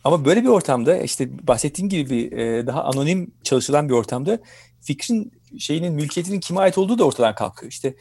Ama 0.03 0.25
böyle 0.25 0.43
bir 0.43 0.48
ortamda 0.48 0.98
işte 0.98 1.48
bahsettiğim 1.48 1.89
gibi 1.89 2.10
bir 2.10 2.38
e, 2.38 2.67
daha 2.67 2.83
anonim 2.83 3.31
çalışılan 3.43 3.89
bir 3.89 3.93
ortamda 3.93 4.39
fikrin 4.81 5.31
şeyinin 5.60 5.93
mülkiyetinin 5.93 6.39
kime 6.39 6.60
ait 6.60 6.77
olduğu 6.77 7.00
da 7.00 7.03
ortadan 7.03 7.36
kalkıyor. 7.36 7.71
İşte 7.71 7.93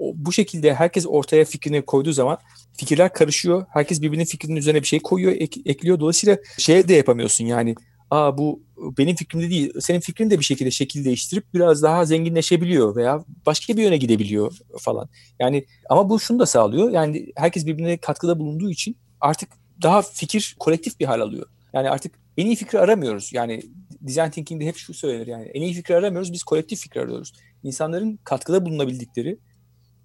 bu 0.00 0.32
şekilde 0.32 0.74
herkes 0.74 1.06
ortaya 1.06 1.44
fikrini 1.44 1.82
koyduğu 1.82 2.12
zaman 2.12 2.38
fikirler 2.76 3.12
karışıyor. 3.12 3.66
Herkes 3.70 4.02
birbirinin 4.02 4.24
fikrinin 4.24 4.56
üzerine 4.56 4.82
bir 4.82 4.86
şey 4.86 5.00
koyuyor, 5.00 5.32
ek, 5.32 5.60
ekliyor. 5.66 6.00
Dolayısıyla 6.00 6.38
şey 6.58 6.88
de 6.88 6.94
yapamıyorsun 6.94 7.44
yani 7.44 7.74
aa 8.10 8.38
bu 8.38 8.62
benim 8.98 9.16
fikrimde 9.16 9.50
değil, 9.50 9.72
senin 9.80 10.00
fikrin 10.00 10.30
de 10.30 10.38
bir 10.38 10.44
şekilde 10.44 10.70
şekil 10.70 11.04
değiştirip 11.04 11.54
biraz 11.54 11.82
daha 11.82 12.04
zenginleşebiliyor 12.04 12.96
veya 12.96 13.24
başka 13.46 13.76
bir 13.76 13.82
yöne 13.82 13.96
gidebiliyor 13.96 14.58
falan. 14.78 15.08
Yani 15.40 15.66
ama 15.90 16.10
bu 16.10 16.20
şunu 16.20 16.38
da 16.38 16.46
sağlıyor. 16.46 16.90
Yani 16.90 17.32
herkes 17.36 17.66
birbirine 17.66 17.96
katkıda 17.96 18.38
bulunduğu 18.38 18.70
için 18.70 18.96
artık 19.20 19.48
daha 19.82 20.02
fikir 20.02 20.56
kolektif 20.58 21.00
bir 21.00 21.04
hal 21.04 21.20
alıyor. 21.20 21.46
Yani 21.72 21.90
artık 21.90 22.14
en 22.36 22.46
iyi 22.46 22.56
fikri 22.56 22.78
aramıyoruz. 22.80 23.32
Yani 23.32 23.62
design 24.00 24.30
thinking'de 24.30 24.66
hep 24.66 24.76
şu 24.76 24.94
söylenir 24.94 25.26
yani 25.26 25.44
en 25.44 25.62
iyi 25.62 25.74
fikri 25.74 25.96
aramıyoruz 25.96 26.32
biz 26.32 26.42
kolektif 26.42 26.80
fikri 26.80 27.00
arıyoruz. 27.00 27.32
İnsanların 27.62 28.18
katkıda 28.24 28.66
bulunabildikleri 28.66 29.38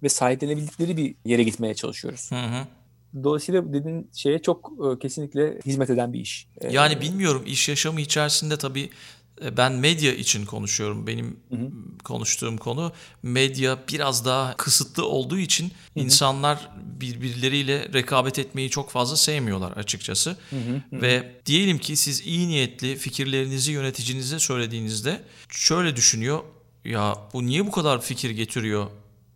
ve 0.02 0.08
sahiplenebildikleri 0.08 0.96
bir 0.96 1.14
yere 1.24 1.42
gitmeye 1.42 1.74
çalışıyoruz. 1.74 2.30
Hı 2.30 2.34
hı. 2.34 2.66
Dolayısıyla 3.24 3.72
dediğin 3.72 4.10
şeye 4.14 4.38
çok 4.38 4.72
e, 4.84 4.98
kesinlikle 4.98 5.58
hizmet 5.66 5.90
eden 5.90 6.12
bir 6.12 6.20
iş. 6.20 6.46
E, 6.60 6.72
yani 6.72 6.94
ee, 6.94 7.00
bilmiyorum 7.00 7.42
iş 7.46 7.68
yaşamı 7.68 8.00
içerisinde 8.00 8.56
tabii 8.56 8.90
e, 9.44 9.56
ben 9.56 9.72
medya 9.72 10.12
için 10.14 10.46
konuşuyorum. 10.46 11.06
Benim 11.06 11.36
hı 11.50 11.56
hı. 11.56 11.70
konuştuğum 12.04 12.56
konu 12.56 12.92
medya 13.22 13.78
biraz 13.88 14.24
daha 14.24 14.56
kısıtlı 14.56 15.06
olduğu 15.06 15.38
için 15.38 15.64
hı 15.64 16.00
hı. 16.00 16.04
insanlar 16.04 16.70
birbirleriyle 17.00 17.92
rekabet 17.92 18.38
etmeyi 18.38 18.70
çok 18.70 18.90
fazla 18.90 19.16
sevmiyorlar 19.16 19.72
açıkçası. 19.72 20.36
Hı 20.50 20.56
hı 20.56 20.96
hı. 20.96 21.02
Ve 21.02 21.32
diyelim 21.46 21.78
ki 21.78 21.96
siz 21.96 22.26
iyi 22.26 22.48
niyetli 22.48 22.96
fikirlerinizi 22.96 23.72
yöneticinize 23.72 24.38
söylediğinizde 24.38 25.22
şöyle 25.48 25.96
düşünüyor. 25.96 26.40
Ya 26.84 27.14
bu 27.32 27.46
niye 27.46 27.66
bu 27.66 27.70
kadar 27.70 28.00
fikir 28.00 28.30
getiriyor? 28.30 28.86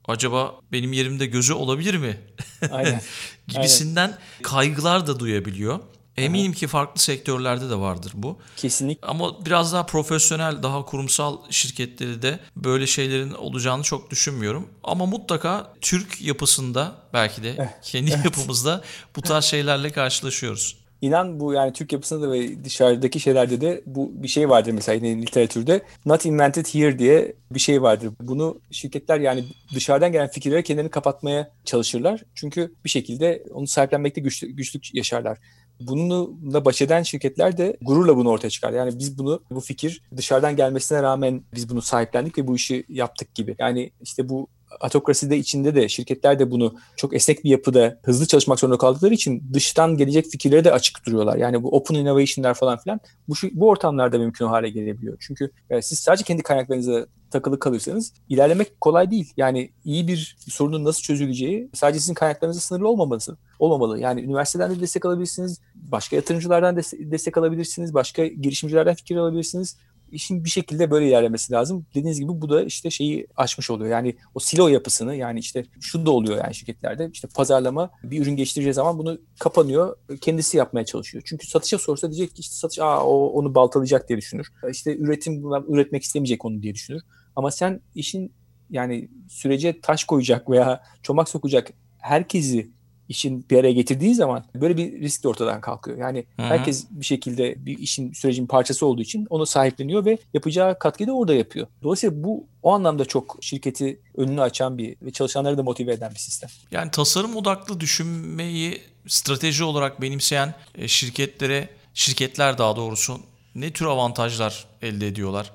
Acaba 0.08 0.54
benim 0.72 0.92
yerimde 0.92 1.26
gözü 1.26 1.52
olabilir 1.52 1.94
mi? 1.94 2.20
Aynen. 2.70 3.00
Gibisinden 3.48 4.08
Aynen. 4.08 4.18
kaygılar 4.42 5.06
da 5.06 5.18
duyabiliyor. 5.18 5.80
Eminim 6.16 6.52
ki 6.52 6.66
farklı 6.66 7.00
sektörlerde 7.00 7.70
de 7.70 7.74
vardır 7.74 8.12
bu. 8.14 8.38
Kesinlikle. 8.56 9.08
Ama 9.08 9.46
biraz 9.46 9.72
daha 9.72 9.86
profesyonel, 9.86 10.62
daha 10.62 10.84
kurumsal 10.84 11.38
şirketleri 11.50 12.22
de 12.22 12.40
böyle 12.56 12.86
şeylerin 12.86 13.32
olacağını 13.32 13.82
çok 13.82 14.10
düşünmüyorum. 14.10 14.68
Ama 14.84 15.06
mutlaka 15.06 15.72
Türk 15.80 16.20
yapısında 16.20 16.94
belki 17.12 17.42
de 17.42 17.74
kendi 17.82 18.10
evet. 18.10 18.24
yapımızda 18.24 18.82
bu 19.16 19.22
tarz 19.22 19.44
şeylerle 19.44 19.92
karşılaşıyoruz. 19.92 20.76
İnan 21.04 21.40
bu 21.40 21.52
yani 21.52 21.72
Türk 21.72 21.92
yapısında 21.92 22.26
da 22.28 22.32
ve 22.32 22.64
dışarıdaki 22.64 23.20
şeylerde 23.20 23.60
de 23.60 23.82
bu 23.86 24.10
bir 24.22 24.28
şey 24.28 24.48
vardır 24.48 24.72
mesela 24.72 24.94
yine 25.06 25.22
literatürde. 25.22 25.82
Not 26.06 26.26
invented 26.26 26.66
here 26.66 26.98
diye 26.98 27.34
bir 27.50 27.58
şey 27.58 27.82
vardır. 27.82 28.10
Bunu 28.20 28.60
şirketler 28.70 29.20
yani 29.20 29.44
dışarıdan 29.74 30.12
gelen 30.12 30.28
fikirlere 30.28 30.62
kendilerini 30.62 30.90
kapatmaya 30.90 31.50
çalışırlar. 31.64 32.24
Çünkü 32.34 32.74
bir 32.84 32.90
şekilde 32.90 33.44
onu 33.52 33.66
sahiplenmekte 33.66 34.20
güçlü, 34.20 34.48
güçlük 34.48 34.94
yaşarlar. 34.94 35.38
Bununla 35.80 36.64
baş 36.64 36.82
eden 36.82 37.02
şirketler 37.02 37.58
de 37.58 37.76
gururla 37.82 38.16
bunu 38.16 38.28
ortaya 38.28 38.50
çıkar. 38.50 38.72
Yani 38.72 38.98
biz 38.98 39.18
bunu, 39.18 39.42
bu 39.50 39.60
fikir 39.60 40.02
dışarıdan 40.16 40.56
gelmesine 40.56 41.02
rağmen 41.02 41.42
biz 41.54 41.68
bunu 41.68 41.82
sahiplendik 41.82 42.38
ve 42.38 42.46
bu 42.46 42.56
işi 42.56 42.84
yaptık 42.88 43.34
gibi. 43.34 43.56
Yani 43.58 43.90
işte 44.02 44.28
bu 44.28 44.48
atokraside 44.80 45.36
içinde 45.36 45.74
de 45.74 45.88
şirketler 45.88 46.38
de 46.38 46.50
bunu 46.50 46.74
çok 46.96 47.14
esnek 47.14 47.44
bir 47.44 47.50
yapıda 47.50 47.98
hızlı 48.02 48.26
çalışmak 48.26 48.60
zorunda 48.60 48.78
kaldıkları 48.78 49.14
için 49.14 49.42
dıştan 49.52 49.96
gelecek 49.96 50.26
fikirlere 50.26 50.64
de 50.64 50.72
açık 50.72 51.06
duruyorlar. 51.06 51.36
Yani 51.36 51.62
bu 51.62 51.76
open 51.76 51.94
innovation'lar 51.94 52.54
falan 52.54 52.78
filan 52.78 53.00
bu, 53.28 53.34
bu 53.52 53.68
ortamlarda 53.68 54.18
mümkün 54.18 54.46
hale 54.46 54.70
gelebiliyor. 54.70 55.16
Çünkü 55.20 55.50
yani 55.70 55.82
siz 55.82 55.98
sadece 55.98 56.24
kendi 56.24 56.42
kaynaklarınıza 56.42 57.06
takılı 57.30 57.58
kalırsanız 57.58 58.12
ilerlemek 58.28 58.80
kolay 58.80 59.10
değil. 59.10 59.32
Yani 59.36 59.70
iyi 59.84 60.08
bir 60.08 60.36
sorunun 60.48 60.84
nasıl 60.84 61.02
çözüleceği 61.02 61.70
sadece 61.74 62.00
sizin 62.00 62.14
kaynaklarınızla 62.14 62.60
sınırlı 62.60 62.88
olmaması 62.88 63.36
olmamalı. 63.58 64.00
Yani 64.00 64.20
üniversiteden 64.20 64.70
de 64.70 64.80
destek 64.80 65.06
alabilirsiniz, 65.06 65.60
başka 65.74 66.16
yatırımcılardan 66.16 66.76
destek 66.98 67.38
alabilirsiniz, 67.38 67.94
başka 67.94 68.26
girişimcilerden 68.26 68.94
fikir 68.94 69.16
alabilirsiniz 69.16 69.76
işin 70.12 70.44
bir 70.44 70.50
şekilde 70.50 70.90
böyle 70.90 71.08
ilerlemesi 71.08 71.52
lazım. 71.52 71.86
Dediğiniz 71.90 72.20
gibi 72.20 72.40
bu 72.40 72.48
da 72.48 72.62
işte 72.62 72.90
şeyi 72.90 73.26
açmış 73.36 73.70
oluyor. 73.70 73.90
Yani 73.90 74.16
o 74.34 74.40
silo 74.40 74.68
yapısını 74.68 75.14
yani 75.14 75.38
işte 75.38 75.64
şu 75.80 76.06
da 76.06 76.10
oluyor 76.10 76.38
yani 76.44 76.54
şirketlerde. 76.54 77.10
işte 77.12 77.28
pazarlama 77.34 77.90
bir 78.04 78.22
ürün 78.22 78.36
geçtireceği 78.36 78.74
zaman 78.74 78.98
bunu 78.98 79.18
kapanıyor. 79.38 79.96
Kendisi 80.20 80.56
yapmaya 80.56 80.84
çalışıyor. 80.84 81.24
Çünkü 81.26 81.46
satışa 81.46 81.78
sorsa 81.78 82.12
diyecek 82.12 82.36
ki 82.36 82.40
işte 82.40 82.54
satış 82.54 82.78
aa 82.78 83.04
o 83.04 83.26
onu 83.26 83.54
baltalayacak 83.54 84.08
diye 84.08 84.18
düşünür. 84.18 84.52
İşte 84.70 84.96
üretim 84.96 85.42
üretmek 85.68 86.02
istemeyecek 86.02 86.44
onu 86.44 86.62
diye 86.62 86.74
düşünür. 86.74 87.02
Ama 87.36 87.50
sen 87.50 87.80
işin 87.94 88.32
yani 88.70 89.08
sürece 89.28 89.80
taş 89.80 90.04
koyacak 90.04 90.50
veya 90.50 90.82
çomak 91.02 91.28
sokacak 91.28 91.70
herkesi 91.98 92.70
işin 93.08 93.46
bir 93.50 93.58
araya 93.58 93.72
getirdiği 93.72 94.14
zaman 94.14 94.44
böyle 94.54 94.76
bir 94.76 95.00
risk 95.00 95.24
de 95.24 95.28
ortadan 95.28 95.60
kalkıyor. 95.60 95.98
Yani 95.98 96.24
Hı-hı. 96.36 96.46
herkes 96.46 96.86
bir 96.90 97.04
şekilde 97.04 97.66
bir 97.66 97.78
işin 97.78 98.12
sürecin 98.12 98.46
parçası 98.46 98.86
olduğu 98.86 99.02
için 99.02 99.26
onu 99.30 99.46
sahipleniyor 99.46 100.04
ve 100.04 100.18
yapacağı 100.34 100.78
katkıyı 100.78 101.08
da 101.08 101.12
orada 101.12 101.34
yapıyor. 101.34 101.66
Dolayısıyla 101.82 102.24
bu 102.24 102.46
o 102.62 102.72
anlamda 102.72 103.04
çok 103.04 103.38
şirketi 103.40 104.00
önünü 104.16 104.40
açan 104.40 104.78
bir 104.78 104.96
ve 105.02 105.10
çalışanları 105.10 105.58
da 105.58 105.62
motive 105.62 105.92
eden 105.92 106.10
bir 106.10 106.18
sistem. 106.18 106.50
Yani 106.70 106.90
tasarım 106.90 107.36
odaklı 107.36 107.80
düşünmeyi 107.80 108.82
strateji 109.06 109.64
olarak 109.64 110.02
benimseyen 110.02 110.54
e, 110.74 110.88
şirketlere, 110.88 111.68
şirketler 111.94 112.58
daha 112.58 112.76
doğrusu 112.76 113.20
ne 113.54 113.70
tür 113.70 113.86
avantajlar 113.86 114.66
elde 114.82 115.06
ediyorlar? 115.06 115.50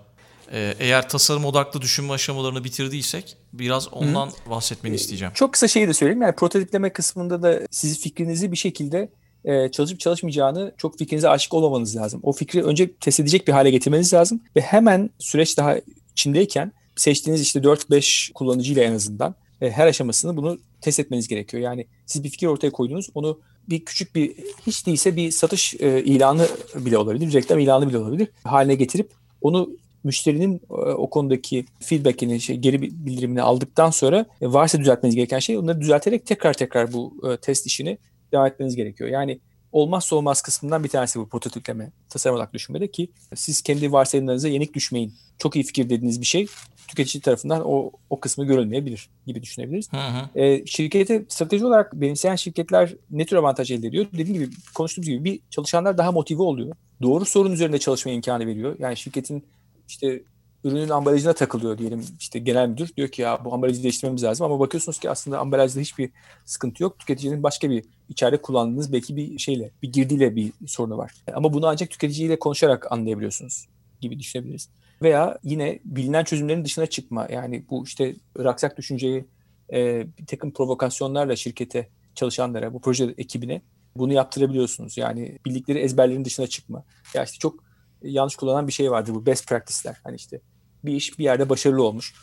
Ee, 0.51 0.75
eğer 0.79 1.09
tasarım 1.09 1.45
odaklı 1.45 1.81
düşünme 1.81 2.13
aşamalarını 2.13 2.63
bitirdiysek 2.63 3.37
biraz 3.53 3.93
ondan 3.93 4.27
Hı. 4.27 4.49
bahsetmeni 4.49 4.95
isteyeceğim. 4.95 5.33
Çok 5.33 5.53
kısa 5.53 5.67
şeyi 5.67 5.87
de 5.87 5.93
söyleyeyim. 5.93 6.21
Yani 6.21 6.35
prototipleme 6.35 6.93
kısmında 6.93 7.43
da 7.43 7.59
siz 7.71 8.01
fikrinizi 8.01 8.51
bir 8.51 8.57
şekilde 8.57 9.09
e, 9.45 9.71
çalışıp 9.71 9.99
çalışmayacağını 9.99 10.71
çok 10.77 10.97
fikrinize 10.97 11.29
aşık 11.29 11.53
olmamanız 11.53 11.95
lazım. 11.95 12.19
O 12.23 12.31
fikri 12.31 12.63
önce 12.63 12.93
test 12.93 13.19
edecek 13.19 13.47
bir 13.47 13.53
hale 13.53 13.71
getirmeniz 13.71 14.13
lazım 14.13 14.41
ve 14.55 14.61
hemen 14.61 15.09
süreç 15.19 15.57
daha 15.57 15.75
içindeyken 16.11 16.71
seçtiğiniz 16.95 17.41
işte 17.41 17.59
4-5 17.59 18.33
kullanıcıyla 18.33 18.83
en 18.83 18.93
azından 18.93 19.35
e, 19.61 19.71
her 19.71 19.87
aşamasını 19.87 20.37
bunu 20.37 20.59
test 20.81 20.99
etmeniz 20.99 21.27
gerekiyor. 21.27 21.63
Yani 21.63 21.85
siz 22.05 22.23
bir 22.23 22.29
fikir 22.29 22.47
ortaya 22.47 22.71
koydunuz, 22.71 23.09
onu 23.13 23.39
bir 23.69 23.85
küçük 23.85 24.15
bir 24.15 24.35
hiç 24.67 24.87
değilse 24.87 25.15
bir 25.15 25.31
satış 25.31 25.75
e, 25.79 26.03
ilanı 26.03 26.47
bile 26.75 26.97
olabilir, 26.97 27.33
reklam 27.33 27.59
ilanı 27.59 27.89
bile 27.89 27.97
olabilir 27.97 28.27
haline 28.43 28.75
getirip 28.75 29.11
onu 29.41 29.69
müşterinin 30.03 30.61
e, 30.69 30.73
o 30.73 31.09
konudaki 31.09 31.65
feedback'ini, 31.79 32.41
şey, 32.41 32.57
geri 32.57 32.81
bildirimini 32.81 33.41
aldıktan 33.41 33.89
sonra 33.89 34.25
e, 34.41 34.53
varsa 34.53 34.79
düzeltmeniz 34.79 35.15
gereken 35.15 35.39
şey 35.39 35.57
onları 35.57 35.81
düzelterek 35.81 36.25
tekrar 36.25 36.53
tekrar 36.53 36.93
bu 36.93 37.13
e, 37.31 37.37
test 37.37 37.65
işini 37.65 37.97
devam 38.31 38.45
etmeniz 38.45 38.75
gerekiyor. 38.75 39.09
Yani 39.09 39.39
olmazsa 39.71 40.15
olmaz 40.15 40.41
kısmından 40.41 40.83
bir 40.83 40.89
tanesi 40.89 41.19
bu 41.19 41.29
prototipleme, 41.29 41.91
tasarım 42.09 42.35
odaklı 42.35 42.53
düşünmede 42.53 42.91
ki 42.91 43.09
siz 43.35 43.61
kendi 43.61 43.91
varsayımlarınıza 43.91 44.47
yenik 44.47 44.73
düşmeyin. 44.73 45.13
Çok 45.37 45.55
iyi 45.55 45.63
fikir 45.63 45.89
dediğiniz 45.89 46.21
bir 46.21 46.25
şey 46.25 46.47
tüketici 46.87 47.21
tarafından 47.21 47.61
o, 47.65 47.91
o 48.09 48.19
kısmı 48.19 48.45
görülmeyebilir 48.45 49.09
gibi 49.27 49.41
düşünebiliriz. 49.41 49.93
Hı 49.93 49.97
hı. 49.97 50.39
E, 50.39 50.65
şirkete 50.65 51.25
strateji 51.27 51.65
olarak 51.65 51.93
benimseyen 51.93 52.35
şirketler 52.35 52.95
ne 53.11 53.25
tür 53.25 53.37
avantaj 53.37 53.71
elde 53.71 53.87
ediyor? 53.87 54.05
Dediğim 54.13 54.33
gibi 54.33 54.49
konuştuğumuz 54.75 55.09
gibi 55.09 55.23
bir 55.23 55.39
çalışanlar 55.49 55.97
daha 55.97 56.11
motive 56.11 56.41
oluyor. 56.41 56.75
Doğru 57.01 57.25
sorun 57.25 57.51
üzerinde 57.51 57.79
çalışma 57.79 58.11
imkanı 58.11 58.47
veriyor. 58.47 58.75
Yani 58.79 58.97
şirketin 58.97 59.43
işte 59.89 60.23
ürünün 60.63 60.89
ambalajına 60.89 61.33
takılıyor 61.33 61.77
diyelim 61.77 62.05
işte 62.19 62.39
genel 62.39 62.69
müdür 62.69 62.95
diyor 62.97 63.09
ki 63.09 63.21
ya 63.21 63.45
bu 63.45 63.53
ambalajı 63.53 63.83
değiştirmemiz 63.83 64.23
lazım 64.23 64.45
ama 64.45 64.59
bakıyorsunuz 64.59 64.99
ki 64.99 65.09
aslında 65.09 65.39
ambalajda 65.39 65.79
hiçbir 65.79 66.09
sıkıntı 66.45 66.83
yok. 66.83 66.99
Tüketicinin 66.99 67.43
başka 67.43 67.69
bir 67.69 67.85
içeride 68.09 68.41
kullandığınız 68.41 68.93
belki 68.93 69.15
bir 69.15 69.39
şeyle 69.39 69.71
bir 69.81 69.91
girdiyle 69.91 70.35
bir 70.35 70.51
sorunu 70.67 70.97
var. 70.97 71.13
Ama 71.33 71.53
bunu 71.53 71.67
ancak 71.67 71.89
tüketiciyle 71.89 72.39
konuşarak 72.39 72.91
anlayabiliyorsunuz 72.91 73.67
gibi 74.01 74.19
düşünebiliriz. 74.19 74.69
Veya 75.01 75.39
yine 75.43 75.79
bilinen 75.85 76.23
çözümlerin 76.23 76.65
dışına 76.65 76.85
çıkma. 76.85 77.27
Yani 77.31 77.65
bu 77.69 77.83
işte 77.85 78.15
raksak 78.39 78.77
düşünceyi 78.77 79.25
e, 79.73 80.07
bir 80.17 80.25
takım 80.25 80.51
provokasyonlarla 80.51 81.35
şirkete 81.35 81.89
çalışanlara, 82.15 82.73
bu 82.73 82.81
proje 82.81 83.13
ekibine 83.17 83.61
bunu 83.95 84.13
yaptırabiliyorsunuz. 84.13 84.97
Yani 84.97 85.39
bildikleri 85.45 85.79
ezberlerin 85.79 86.25
dışına 86.25 86.47
çıkma. 86.47 86.83
Ya 87.13 87.23
işte 87.23 87.37
çok 87.37 87.68
yanlış 88.03 88.35
kullanan 88.35 88.67
bir 88.67 88.73
şey 88.73 88.91
vardır 88.91 89.15
bu 89.15 89.25
best 89.25 89.47
practice'ler. 89.47 90.01
Hani 90.03 90.15
işte 90.15 90.41
bir 90.85 90.93
iş 90.93 91.19
bir 91.19 91.23
yerde 91.23 91.49
başarılı 91.49 91.83
olmuş. 91.83 92.13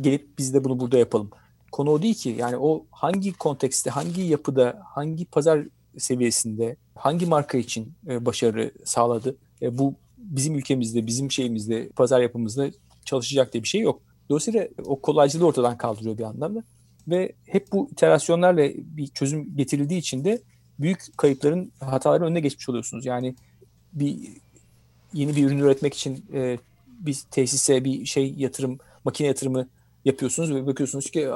Gelip 0.00 0.38
biz 0.38 0.54
de 0.54 0.64
bunu 0.64 0.80
burada 0.80 0.98
yapalım. 0.98 1.30
Konu 1.72 1.90
o 1.90 2.02
değil 2.02 2.14
ki. 2.14 2.36
Yani 2.38 2.56
o 2.56 2.86
hangi 2.90 3.32
kontekste, 3.32 3.90
hangi 3.90 4.22
yapıda, 4.22 4.82
hangi 4.84 5.24
pazar 5.24 5.66
seviyesinde, 5.98 6.76
hangi 6.94 7.26
marka 7.26 7.58
için 7.58 7.94
e, 8.08 8.26
başarı 8.26 8.72
sağladı? 8.84 9.36
E, 9.62 9.78
bu 9.78 9.94
bizim 10.18 10.54
ülkemizde, 10.54 11.06
bizim 11.06 11.30
şeyimizde, 11.30 11.88
pazar 11.88 12.20
yapımızda 12.20 12.70
çalışacak 13.04 13.52
diye 13.52 13.62
bir 13.62 13.68
şey 13.68 13.80
yok. 13.80 14.02
Dolayısıyla 14.30 14.68
o 14.84 15.00
kolaycılığı 15.00 15.46
ortadan 15.46 15.76
kaldırıyor 15.76 16.18
bir 16.18 16.22
anlamda. 16.22 16.62
Ve 17.08 17.32
hep 17.46 17.72
bu 17.72 17.88
iterasyonlarla 17.92 18.68
bir 18.76 19.06
çözüm 19.06 19.56
getirildiği 19.56 20.00
için 20.00 20.24
de 20.24 20.42
büyük 20.78 21.18
kayıpların, 21.18 21.72
hataların 21.80 22.26
önüne 22.26 22.40
geçmiş 22.40 22.68
oluyorsunuz. 22.68 23.06
Yani 23.06 23.34
bir 23.92 24.18
yeni 25.12 25.36
bir 25.36 25.46
ürün 25.46 25.58
üretmek 25.58 25.94
için 25.94 26.24
e, 26.32 26.58
bir 26.86 27.22
tesise 27.30 27.84
bir 27.84 28.06
şey 28.06 28.34
yatırım, 28.36 28.78
makine 29.04 29.26
yatırımı 29.26 29.68
yapıyorsunuz 30.04 30.54
ve 30.54 30.66
bakıyorsunuz 30.66 31.10
ki 31.10 31.30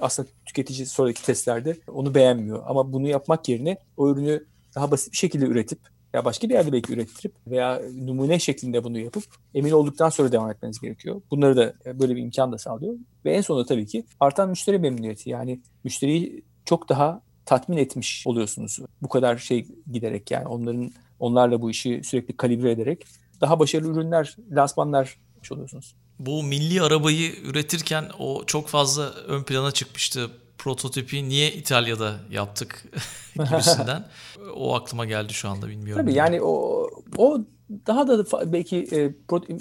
aslında 0.00 0.28
tüketici 0.46 0.86
sonraki 0.86 1.22
testlerde 1.22 1.76
onu 1.92 2.14
beğenmiyor. 2.14 2.62
Ama 2.66 2.92
bunu 2.92 3.08
yapmak 3.08 3.48
yerine 3.48 3.78
o 3.96 4.10
ürünü 4.10 4.44
daha 4.74 4.90
basit 4.90 5.12
bir 5.12 5.16
şekilde 5.16 5.44
üretip 5.44 5.78
ya 6.12 6.24
başka 6.24 6.48
bir 6.48 6.54
yerde 6.54 6.72
belki 6.72 6.92
ürettirip 6.92 7.34
veya 7.46 7.82
numune 7.94 8.38
şeklinde 8.38 8.84
bunu 8.84 8.98
yapıp 8.98 9.24
emin 9.54 9.70
olduktan 9.70 10.08
sonra 10.08 10.32
devam 10.32 10.50
etmeniz 10.50 10.80
gerekiyor. 10.80 11.22
Bunları 11.30 11.56
da 11.56 11.74
e, 11.86 12.00
böyle 12.00 12.16
bir 12.16 12.22
imkan 12.22 12.52
da 12.52 12.58
sağlıyor. 12.58 12.94
Ve 13.24 13.32
en 13.32 13.40
sonunda 13.40 13.66
tabii 13.66 13.86
ki 13.86 14.04
artan 14.20 14.48
müşteri 14.48 14.78
memnuniyeti. 14.78 15.30
Yani 15.30 15.60
müşteriyi 15.84 16.42
çok 16.64 16.88
daha 16.88 17.20
tatmin 17.46 17.76
etmiş 17.76 18.26
oluyorsunuz. 18.26 18.78
Bu 19.02 19.08
kadar 19.08 19.36
şey 19.36 19.66
giderek 19.92 20.30
yani 20.30 20.48
onların 20.48 20.92
onlarla 21.20 21.62
bu 21.62 21.70
işi 21.70 22.00
sürekli 22.04 22.36
kalibre 22.36 22.70
ederek 22.70 23.06
daha 23.40 23.58
başarılı 23.58 23.92
ürünler, 23.92 24.36
lansmanlar 24.50 25.18
oluyorsunuz. 25.52 25.94
Bu 26.18 26.42
milli 26.42 26.82
arabayı 26.82 27.32
üretirken 27.44 28.04
o 28.18 28.44
çok 28.46 28.68
fazla 28.68 29.10
ön 29.10 29.42
plana 29.42 29.70
çıkmıştı. 29.70 30.30
Prototipi 30.58 31.28
niye 31.28 31.52
İtalya'da 31.52 32.16
yaptık 32.30 32.84
gibisinden. 33.34 34.08
o 34.54 34.74
aklıma 34.74 35.04
geldi 35.04 35.32
şu 35.32 35.48
anda 35.48 35.68
bilmiyorum. 35.68 36.04
Tabii 36.04 36.14
yani 36.14 36.42
o 36.42 36.86
o 37.16 37.40
daha 37.86 38.08
da 38.08 38.52
belki 38.52 38.76
e, 38.92 39.14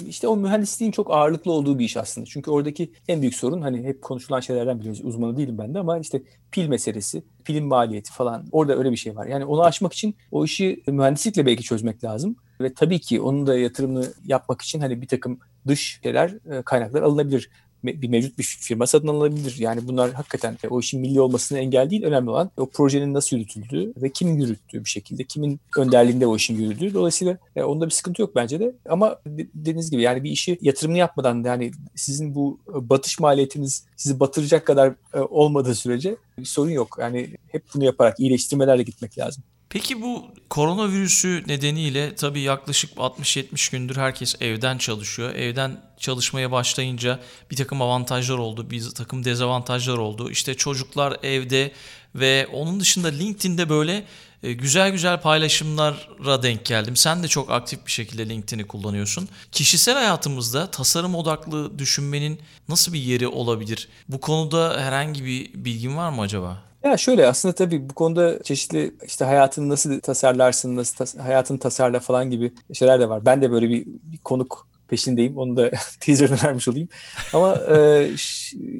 işte 0.08 0.28
o 0.28 0.38
mühendisliğin 0.38 0.92
çok 0.92 1.12
ağırlıklı 1.12 1.52
olduğu 1.52 1.80
bir 1.80 1.86
iş 1.86 1.98
aslında. 1.98 2.26
Çünkü 2.26 2.52
oradaki 2.52 2.92
en 3.08 3.22
büyük 3.22 3.36
sorun 3.36 3.62
hani 3.62 3.84
hep 3.84 4.02
konuşulan 4.02 4.40
şeylerden 4.40 4.80
biliyoruz. 4.80 5.02
Uzmanı 5.04 5.38
değilim 5.38 5.58
ben 5.58 5.74
de 5.74 5.80
ama 5.80 6.00
işte 6.00 6.22
pil 6.52 6.68
meselesi, 6.68 7.24
pilin 7.46 7.66
maliyeti 7.66 8.14
falan. 8.14 8.46
Orada 8.52 8.78
öyle 8.78 8.92
bir 8.92 8.98
şey 8.98 9.16
var. 9.16 9.26
Yani 9.26 9.46
onu 9.46 9.64
aşmak 9.64 9.94
için 9.94 10.16
o 10.32 10.46
işi 10.46 10.84
mühendislikle 10.88 11.46
belki 11.46 11.64
çözmek 11.64 12.04
lazım. 12.04 12.36
Ve 12.62 12.74
tabii 12.74 13.00
ki 13.00 13.22
onun 13.22 13.48
da 13.48 13.58
yatırımını 13.58 14.14
yapmak 14.26 14.62
için 14.62 14.80
hani 14.80 15.02
bir 15.02 15.08
takım 15.08 15.40
dış 15.68 16.00
şeyler, 16.04 16.30
e, 16.30 16.62
kaynaklar 16.62 17.02
alınabilir 17.02 17.50
bir 17.84 18.10
mevcut 18.10 18.38
bir 18.38 18.44
firma 18.44 18.88
satın 18.88 19.08
alınabilir. 19.08 19.56
Yani 19.60 19.88
bunlar 19.88 20.12
hakikaten 20.14 20.58
o 20.70 20.80
işin 20.80 21.02
milli 21.02 21.22
olmasına 21.22 21.60
engel 21.60 21.90
değil. 21.90 22.04
Önemli 22.04 22.30
olan 22.30 22.52
o 22.58 22.70
projenin 22.70 23.14
nasıl 23.14 23.38
yürütüldüğü 23.38 23.94
ve 23.98 24.10
kimin 24.10 24.38
yürüttüğü 24.38 24.84
bir 24.84 24.90
şekilde, 24.90 25.24
kimin 25.24 25.60
önderliğinde 25.78 26.28
o 26.28 26.36
işin 26.36 26.56
yürüdüğü. 26.56 26.94
Dolayısıyla 26.94 27.38
e, 27.56 27.64
onda 27.64 27.86
bir 27.86 27.92
sıkıntı 27.92 28.22
yok 28.22 28.36
bence 28.36 28.60
de. 28.60 28.76
Ama 28.90 29.20
dediğiniz 29.26 29.92
gibi 29.92 30.02
yani 30.02 30.24
bir 30.24 30.32
işi 30.32 30.58
yatırımını 30.62 30.98
yapmadan 30.98 31.44
yani 31.44 31.72
sizin 31.96 32.36
bu 32.36 32.60
batış 32.68 33.20
maliyetiniz 33.20 33.86
sizi 33.96 34.20
batıracak 34.20 34.66
kadar 34.66 34.94
e, 35.14 35.20
olmadığı 35.20 35.76
sürece 35.76 36.16
bir 36.38 36.46
sorun 36.46 36.72
yok. 36.72 36.98
Yani 37.00 37.30
hep 37.48 37.64
bunu 37.74 37.86
yaparak 37.86 38.20
iyileştirmelerle 38.20 38.84
gitmek 38.84 39.18
lazım. 39.18 39.44
Peki 39.70 40.02
bu 40.02 40.26
koronavirüsü 40.50 41.44
nedeniyle 41.48 42.16
tabii 42.16 42.42
yaklaşık 42.42 42.98
60-70 42.98 43.72
gündür 43.72 43.96
herkes 43.96 44.36
evden 44.42 44.78
çalışıyor. 44.78 45.36
Evden 45.36 45.82
çalışmaya 46.00 46.52
başlayınca 46.52 47.20
bir 47.52 47.56
takım 47.56 47.82
avantajlar 47.82 48.38
oldu, 48.38 48.70
bir 48.70 48.90
takım 48.90 49.26
dezavantajlar 49.26 49.98
oldu. 49.98 50.32
İşte 50.32 50.54
çocuklar 50.54 51.18
evde 51.24 51.72
ve 52.16 52.48
onun 52.54 52.80
dışında 52.80 53.08
LinkedIn'de 53.08 53.70
böyle 53.70 54.06
e, 54.44 54.54
güzel 54.54 54.92
güzel 54.92 55.22
paylaşımlara 55.22 56.44
denk 56.44 56.66
geldim. 56.66 56.96
Sen 56.96 57.24
de 57.24 57.28
çok 57.28 57.52
aktif 57.52 57.86
bir 57.86 57.92
şekilde 57.92 58.30
LinkedIn'i 58.30 58.68
kullanıyorsun. 58.68 59.30
Kişisel 59.52 59.96
hayatımızda 59.96 60.72
tasarım 60.72 61.16
odaklı 61.16 61.80
düşünmenin 61.80 62.40
nasıl 62.70 62.94
bir 62.94 63.00
yeri 63.00 63.28
olabilir? 63.28 63.90
Bu 64.10 64.20
konuda 64.22 64.82
herhangi 64.82 65.26
bir 65.26 65.54
bilgin 65.54 65.98
var 65.98 66.10
mı 66.10 66.22
acaba? 66.22 66.64
Ya 66.88 66.98
şöyle 66.98 67.28
aslında 67.28 67.56
tabii 67.56 67.90
bu 67.90 67.94
konuda 67.94 68.44
çeşitli 68.44 68.96
işte 69.06 69.26
hayatını 69.26 69.70
nasıl 69.70 70.00
tasarlarsın, 70.00 70.76
nasıl 70.76 70.96
tas- 70.96 71.18
hayatını 71.20 71.60
tasarla 71.60 72.00
falan 72.00 72.32
gibi 72.32 72.52
şeyler 72.74 73.00
de 73.00 73.10
var. 73.10 73.26
Ben 73.26 73.42
de 73.42 73.52
böyle 73.52 73.70
bir, 73.70 73.86
bir 73.86 74.18
konuk 74.18 74.68
peşindeyim. 74.88 75.38
Onu 75.38 75.58
da 75.58 75.72
teaser'ını 76.00 76.38
vermiş 76.44 76.68
olayım. 76.68 76.90
Ama 77.34 77.56
e, 77.56 78.10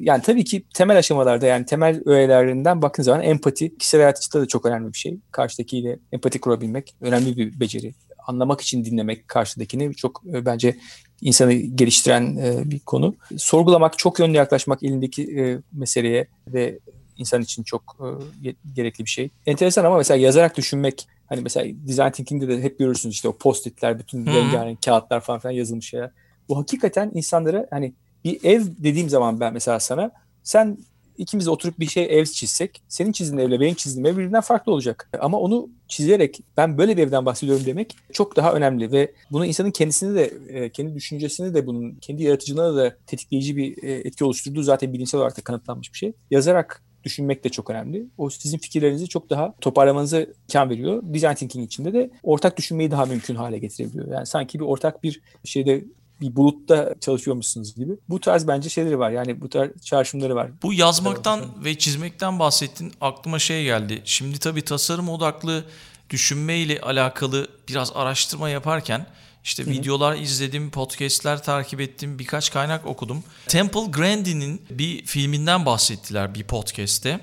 yani 0.00 0.22
tabii 0.22 0.44
ki 0.44 0.64
temel 0.74 0.98
aşamalarda 0.98 1.46
yani 1.46 1.66
temel 1.66 2.02
öğelerinden 2.06 2.82
bakın 2.82 3.02
zaman 3.02 3.22
empati 3.22 3.78
kişisel 3.78 4.00
hayat 4.00 4.18
için 4.18 4.40
de 4.40 4.46
çok 4.46 4.66
önemli 4.66 4.92
bir 4.92 4.98
şey. 4.98 5.18
Karşıdakiyle 5.30 5.98
empati 6.12 6.40
kurabilmek 6.40 6.94
önemli 7.00 7.36
bir 7.36 7.60
beceri. 7.60 7.94
Anlamak 8.26 8.60
için 8.60 8.84
dinlemek 8.84 9.28
karşıdakini 9.28 9.94
çok 9.94 10.22
e, 10.34 10.46
bence 10.46 10.76
insanı 11.20 11.52
geliştiren 11.52 12.36
e, 12.36 12.70
bir 12.70 12.78
konu. 12.78 13.16
Sorgulamak, 13.36 13.98
çok 13.98 14.18
yönlü 14.18 14.36
yaklaşmak 14.36 14.82
elindeki 14.82 15.40
e, 15.40 15.58
meseleye 15.72 16.26
ve 16.48 16.78
insan 17.18 17.42
için 17.42 17.62
çok 17.62 17.96
e, 18.44 18.54
gerekli 18.74 19.04
bir 19.04 19.10
şey. 19.10 19.30
Enteresan 19.46 19.84
ama 19.84 19.96
mesela 19.96 20.18
yazarak 20.18 20.56
düşünmek 20.56 21.08
hani 21.26 21.40
mesela 21.40 21.74
design 21.88 22.10
thinking'de 22.10 22.48
de 22.48 22.62
hep 22.62 22.78
görürsünüz 22.78 23.14
işte 23.14 23.28
o 23.28 23.36
post-itler, 23.36 23.98
bütün 23.98 24.26
hmm. 24.26 24.34
rengarenk 24.34 24.82
kağıtlar 24.82 25.20
falan 25.20 25.40
filan 25.40 25.52
yazılmış 25.52 25.88
şeyler. 25.88 26.10
Bu 26.48 26.58
hakikaten 26.58 27.10
insanlara 27.14 27.66
hani 27.70 27.92
bir 28.24 28.44
ev 28.44 28.62
dediğim 28.78 29.08
zaman 29.08 29.40
ben 29.40 29.52
mesela 29.52 29.80
sana 29.80 30.10
sen 30.42 30.78
ikimiz 31.18 31.46
de 31.46 31.50
oturup 31.50 31.80
bir 31.80 31.86
şey 31.86 32.18
ev 32.18 32.24
çizsek 32.24 32.82
senin 32.88 33.12
çizdiğin 33.12 33.38
evle 33.38 33.60
benim 33.60 33.74
çizdiğim 33.74 34.06
ev 34.06 34.16
birbirinden 34.16 34.40
farklı 34.40 34.72
olacak. 34.72 35.10
Ama 35.20 35.40
onu 35.40 35.68
çizerek 35.88 36.40
ben 36.56 36.78
böyle 36.78 36.96
bir 36.96 37.02
evden 37.02 37.26
bahsediyorum 37.26 37.66
demek 37.66 37.96
çok 38.12 38.36
daha 38.36 38.52
önemli 38.52 38.92
ve 38.92 39.12
bunu 39.30 39.46
insanın 39.46 39.70
kendisini 39.70 40.14
de 40.14 40.32
e, 40.48 40.70
kendi 40.70 40.94
düşüncesini 40.94 41.54
de 41.54 41.66
bunun 41.66 41.94
kendi 41.94 42.22
yaratıcılığına 42.22 42.76
da 42.76 42.96
tetikleyici 43.06 43.56
bir 43.56 43.82
e, 43.82 43.92
etki 43.92 44.24
oluşturduğu 44.24 44.62
zaten 44.62 44.92
bilimsel 44.92 45.18
olarak 45.18 45.36
da 45.36 45.42
kanıtlanmış 45.42 45.92
bir 45.92 45.98
şey. 45.98 46.12
Yazarak 46.30 46.82
düşünmek 47.08 47.44
de 47.44 47.48
çok 47.48 47.70
önemli. 47.70 48.06
O 48.18 48.30
sizin 48.30 48.58
fikirlerinizi 48.58 49.08
çok 49.08 49.30
daha 49.30 49.54
toparlamanıza 49.60 50.20
imkan 50.20 50.70
veriyor. 50.70 51.02
Design 51.02 51.34
thinking 51.34 51.66
içinde 51.66 51.92
de 51.92 52.10
ortak 52.22 52.56
düşünmeyi 52.56 52.90
daha 52.90 53.06
mümkün 53.06 53.34
hale 53.34 53.58
getirebiliyor. 53.58 54.08
Yani 54.12 54.26
sanki 54.26 54.58
bir 54.58 54.64
ortak 54.64 55.02
bir 55.02 55.20
şeyde 55.44 55.84
bir 56.20 56.36
bulutta 56.36 56.94
çalışıyormuşsunuz 57.00 57.74
gibi. 57.74 57.92
Bu 58.08 58.20
tarz 58.20 58.48
bence 58.48 58.68
şeyleri 58.68 58.98
var. 58.98 59.10
Yani 59.10 59.40
bu 59.40 59.48
tarz 59.48 59.82
çağrışımları 59.82 60.34
var. 60.34 60.50
Bu 60.62 60.72
yazmaktan 60.72 61.64
ve 61.64 61.78
çizmekten 61.78 62.38
bahsettin. 62.38 62.92
Aklıma 63.00 63.38
şey 63.38 63.64
geldi. 63.64 64.02
Şimdi 64.04 64.38
tabii 64.38 64.62
tasarım 64.62 65.08
odaklı 65.08 65.64
düşünme 66.10 66.58
ile 66.58 66.80
alakalı 66.80 67.48
biraz 67.68 67.92
araştırma 67.94 68.48
yaparken 68.48 69.06
işte 69.48 69.62
Hı-hı. 69.62 69.72
videolar 69.72 70.16
izledim, 70.16 70.70
podcastler 70.70 71.42
takip 71.42 71.80
ettim, 71.80 72.18
birkaç 72.18 72.52
kaynak 72.52 72.86
okudum. 72.86 73.24
Temple 73.46 73.86
Grandin'in 73.90 74.62
bir 74.70 75.06
filminden 75.06 75.66
bahsettiler 75.66 76.34
bir 76.34 76.44
podcast'te. 76.44 77.20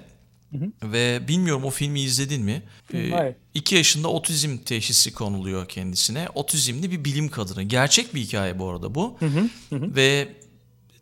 Ve 0.83 1.27
bilmiyorum 1.27 1.63
o 1.63 1.69
filmi 1.69 2.01
izledin 2.01 2.43
mi? 2.43 2.63
Ee, 2.93 3.09
hayır. 3.09 3.35
iki 3.53 3.75
yaşında 3.75 4.07
otizm 4.07 4.57
teşhisi 4.57 5.13
konuluyor 5.13 5.67
kendisine. 5.67 6.27
Otizmli 6.35 6.91
bir 6.91 7.05
bilim 7.05 7.29
kadını. 7.29 7.63
Gerçek 7.63 8.15
bir 8.15 8.21
hikaye 8.21 8.59
bu 8.59 8.69
arada 8.69 8.95
bu. 8.95 9.17
Ve 9.71 10.35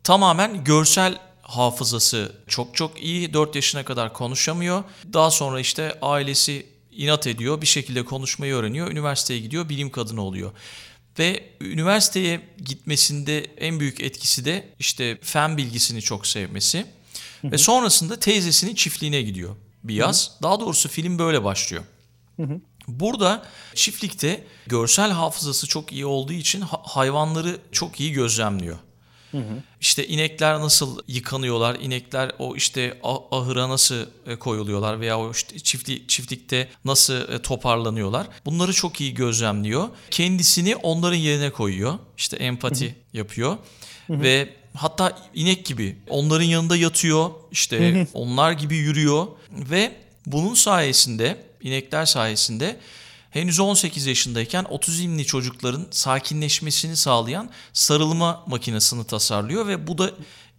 tamamen 0.04 0.64
görsel 0.64 1.18
hafızası 1.42 2.32
çok 2.46 2.74
çok 2.74 3.02
iyi. 3.02 3.32
4 3.34 3.54
yaşına 3.54 3.84
kadar 3.84 4.12
konuşamıyor. 4.12 4.84
Daha 5.12 5.30
sonra 5.30 5.60
işte 5.60 5.98
ailesi 6.02 6.66
inat 6.92 7.26
ediyor. 7.26 7.60
Bir 7.60 7.66
şekilde 7.66 8.04
konuşmayı 8.04 8.54
öğreniyor. 8.54 8.90
Üniversiteye 8.90 9.40
gidiyor. 9.40 9.68
Bilim 9.68 9.90
kadını 9.90 10.22
oluyor. 10.22 10.52
Ve 11.18 11.44
üniversiteye 11.60 12.40
gitmesinde 12.64 13.40
en 13.58 13.80
büyük 13.80 14.00
etkisi 14.00 14.44
de 14.44 14.68
işte 14.78 15.18
fen 15.22 15.56
bilgisini 15.56 16.02
çok 16.02 16.26
sevmesi. 16.26 16.86
Ve 17.44 17.58
sonrasında 17.58 18.20
teyzesinin 18.20 18.74
çiftliğine 18.74 19.22
gidiyor 19.22 19.56
bir 19.84 19.94
yaz. 19.94 20.30
Daha 20.42 20.60
doğrusu 20.60 20.88
film 20.88 21.18
böyle 21.18 21.44
başlıyor. 21.44 21.84
Burada 22.88 23.46
çiftlikte 23.74 24.44
görsel 24.66 25.10
hafızası 25.10 25.66
çok 25.66 25.92
iyi 25.92 26.06
olduğu 26.06 26.32
için 26.32 26.60
ha- 26.60 26.82
hayvanları 26.84 27.60
çok 27.72 28.00
iyi 28.00 28.12
gözlemliyor. 28.12 28.76
İşte 29.80 30.06
inekler 30.06 30.60
nasıl 30.60 30.98
yıkanıyorlar, 31.08 31.74
inekler 31.80 32.32
o 32.38 32.56
işte 32.56 32.98
ahıra 33.30 33.68
nasıl 33.68 34.06
e, 34.26 34.36
koyuluyorlar 34.36 35.00
veya 35.00 35.18
o 35.18 35.30
işte 35.30 35.58
çiftli, 35.58 36.06
çiftlikte 36.06 36.68
nasıl 36.84 37.14
e, 37.14 37.42
toparlanıyorlar. 37.42 38.26
Bunları 38.46 38.72
çok 38.72 39.00
iyi 39.00 39.14
gözlemliyor. 39.14 39.88
Kendisini 40.10 40.76
onların 40.76 41.16
yerine 41.16 41.50
koyuyor. 41.50 41.98
İşte 42.16 42.36
empati 42.36 42.94
yapıyor. 43.12 43.56
Ve 44.10 44.48
hatta 44.74 45.18
inek 45.34 45.64
gibi 45.64 45.96
onların 46.08 46.44
yanında 46.44 46.76
yatıyor. 46.76 47.30
İşte 47.50 48.06
onlar 48.14 48.52
gibi 48.52 48.76
yürüyor 48.76 49.26
ve 49.50 49.92
bunun 50.26 50.54
sayesinde 50.54 51.44
inekler 51.62 52.06
sayesinde 52.06 52.76
henüz 53.34 53.60
18 53.60 54.06
yaşındayken 54.06 54.66
otizmli 54.68 55.26
çocukların 55.26 55.86
sakinleşmesini 55.90 56.96
sağlayan 56.96 57.50
sarılma 57.72 58.44
makinesini 58.46 59.04
tasarlıyor 59.04 59.66
ve 59.66 59.86
bu 59.86 59.98
da 59.98 60.10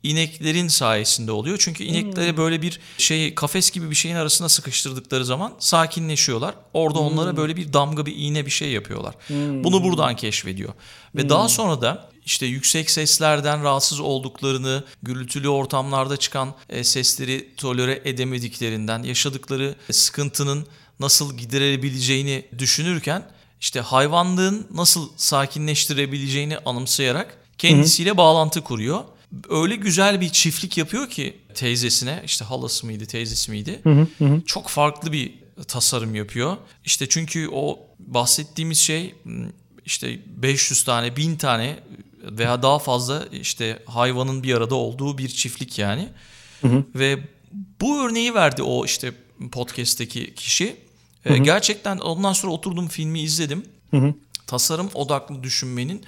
ineklerin 0.03 0.67
sayesinde 0.67 1.31
oluyor. 1.31 1.57
Çünkü 1.61 1.83
ineklere 1.83 2.38
böyle 2.38 2.61
bir 2.61 2.79
şey 2.97 3.35
kafes 3.35 3.71
gibi 3.71 3.89
bir 3.89 3.95
şeyin 3.95 4.15
arasına 4.15 4.49
sıkıştırdıkları 4.49 5.25
zaman 5.25 5.53
sakinleşiyorlar. 5.59 6.55
Orada 6.73 6.99
onlara 6.99 7.38
böyle 7.38 7.55
bir 7.55 7.73
damga 7.73 8.05
bir 8.05 8.15
iğne 8.15 8.45
bir 8.45 8.51
şey 8.51 8.71
yapıyorlar. 8.71 9.15
Bunu 9.63 9.83
buradan 9.83 10.15
keşfediyor. 10.15 10.73
Ve 11.15 11.29
daha 11.29 11.49
sonra 11.49 11.81
da 11.81 12.09
işte 12.25 12.45
yüksek 12.45 12.91
seslerden 12.91 13.63
rahatsız 13.63 13.99
olduklarını, 13.99 14.83
gürültülü 15.03 15.49
ortamlarda 15.49 16.17
çıkan 16.17 16.53
e, 16.69 16.83
sesleri 16.83 17.55
tolere 17.57 18.01
edemediklerinden, 18.05 19.03
yaşadıkları 19.03 19.75
sıkıntının 19.91 20.67
nasıl 20.99 21.38
giderebileceğini 21.38 22.45
düşünürken 22.58 23.31
işte 23.60 23.79
hayvanlığın 23.81 24.67
nasıl 24.73 25.10
sakinleştirebileceğini 25.17 26.58
anımsayarak 26.58 27.38
kendisiyle 27.58 28.17
bağlantı 28.17 28.62
kuruyor. 28.62 29.03
Öyle 29.49 29.75
güzel 29.75 30.21
bir 30.21 30.29
çiftlik 30.29 30.77
yapıyor 30.77 31.10
ki 31.10 31.38
teyzesine 31.53 32.21
işte 32.25 32.45
halası 32.45 32.86
mıydı 32.86 33.05
teyzesi 33.05 33.51
miydi 33.51 33.81
çok 34.45 34.67
farklı 34.67 35.12
bir 35.12 35.34
tasarım 35.67 36.15
yapıyor. 36.15 36.58
İşte 36.86 37.10
çünkü 37.10 37.49
o 37.51 37.79
bahsettiğimiz 37.99 38.77
şey 38.77 39.15
işte 39.86 40.19
500 40.27 40.84
tane 40.84 41.15
1000 41.15 41.36
tane 41.36 41.79
veya 42.23 42.62
daha 42.63 42.79
fazla 42.79 43.25
işte 43.31 43.84
hayvanın 43.86 44.43
bir 44.43 44.53
arada 44.55 44.75
olduğu 44.75 45.17
bir 45.17 45.27
çiftlik 45.29 45.79
yani. 45.79 46.10
Ve 46.95 47.19
bu 47.81 47.99
örneği 47.99 48.34
verdi 48.34 48.63
o 48.63 48.86
işte 48.86 49.13
podcast'teki 49.51 50.34
kişi. 50.36 50.85
Ee, 51.25 51.38
gerçekten 51.38 51.97
ondan 51.97 52.33
sonra 52.33 52.53
oturdum 52.53 52.88
filmi 52.88 53.19
izledim. 53.19 53.65
Tasarım 54.47 54.89
odaklı 54.93 55.43
düşünmenin 55.43 56.03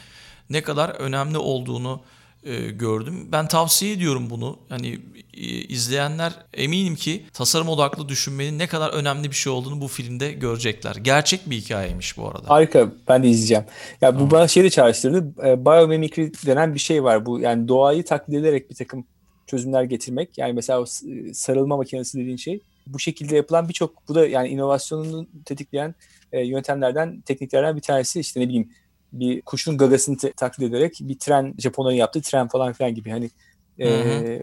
ne 0.50 0.62
kadar 0.62 0.90
önemli 0.90 1.38
olduğunu 1.38 2.02
e, 2.44 2.72
gördüm. 2.72 3.28
Ben 3.32 3.48
tavsiye 3.48 3.94
ediyorum 3.94 4.30
bunu. 4.30 4.60
Hani 4.70 5.00
e, 5.34 5.42
izleyenler 5.48 6.34
eminim 6.54 6.96
ki 6.96 7.26
tasarım 7.34 7.70
odaklı 7.70 8.10
düşünmenin 8.10 8.60
ne 8.60 8.68
kadar 8.68 8.90
önemli 8.90 9.30
bir 9.32 9.36
şey 9.36 9.54
olduğunu 9.54 9.82
bu 9.82 9.88
filmde 9.88 10.32
görecekler. 10.32 10.96
Gerçek 10.96 11.50
bir 11.50 11.56
hikayeymiş 11.56 12.18
bu 12.18 12.28
arada. 12.28 12.50
Harika. 12.50 12.92
Ben 13.08 13.24
de 13.24 13.30
izleyeceğim. 13.30 13.64
Ya 14.02 14.20
bu 14.20 14.32
bana 14.32 14.48
şey 14.48 14.64
de 14.64 14.70
çağrıştırdı. 14.70 15.48
E, 15.48 15.66
biomimicry 15.66 16.32
denen 16.46 16.74
bir 16.74 16.80
şey 16.80 17.04
var. 17.04 17.26
Bu 17.26 17.40
yani 17.40 17.68
doğayı 17.68 18.06
taklit 18.06 18.36
ederek 18.36 18.70
bir 18.70 18.76
takım 18.76 19.06
çözümler 19.48 19.84
getirmek. 19.84 20.38
Yani 20.38 20.54
mesela 20.54 20.86
sarılma 21.34 21.78
makinesi 21.78 22.20
dediğin 22.20 22.38
şey. 22.38 22.62
Bu 22.94 23.00
şekilde 23.00 23.36
yapılan 23.36 23.70
birçok 23.70 24.08
bu 24.08 24.16
da 24.16 24.28
yani 24.28 24.48
inovasyonunu 24.48 25.28
tetikleyen 25.46 25.96
e, 26.32 26.46
yöntemlerden, 26.46 27.22
tekniklerden 27.22 27.76
bir 27.76 27.82
tanesi 27.82 28.20
işte 28.20 28.40
ne 28.40 28.48
bileyim 28.48 28.70
bir 29.14 29.42
kuşun 29.42 29.78
gagasını 29.78 30.18
te- 30.18 30.34
taklit 30.34 30.70
ederek 30.70 30.98
bir 31.02 31.20
tren 31.20 31.54
Japonların 31.58 31.96
yaptığı 31.96 32.22
tren 32.22 32.48
falan 32.48 32.74
filan 32.74 32.96
gibi 32.96 33.10
hani 33.10 33.30
e, 33.80 34.42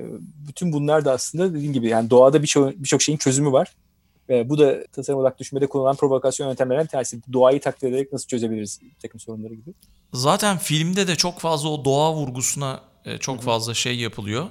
bütün 0.48 0.72
bunlar 0.72 1.04
da 1.04 1.12
aslında 1.12 1.54
dediğim 1.54 1.72
gibi 1.72 1.88
yani 1.88 2.10
doğada 2.10 2.42
birçok 2.42 2.76
birçok 2.76 3.02
şeyin 3.02 3.18
çözümü 3.18 3.52
var. 3.52 3.72
E, 4.30 4.48
bu 4.48 4.58
da 4.58 4.86
tasarım 4.86 5.20
odaklı 5.20 5.38
düşünmede 5.38 5.66
kullanılan 5.66 5.96
provokasyon 5.96 6.48
yöntemlerinden 6.48 6.86
tanesi. 6.86 7.20
Doğayı 7.32 7.60
taklit 7.60 7.84
ederek 7.84 8.12
nasıl 8.12 8.26
çözebiliriz 8.26 8.80
takım 9.02 9.20
sorunları 9.20 9.54
gibi. 9.54 9.74
Zaten 10.12 10.58
filmde 10.58 11.06
de 11.06 11.16
çok 11.16 11.38
fazla 11.38 11.68
o 11.68 11.84
doğa 11.84 12.14
vurgusuna 12.14 12.80
e, 13.04 13.18
çok 13.18 13.42
fazla 13.42 13.74
şey 13.74 13.96
yapılıyor. 13.96 14.46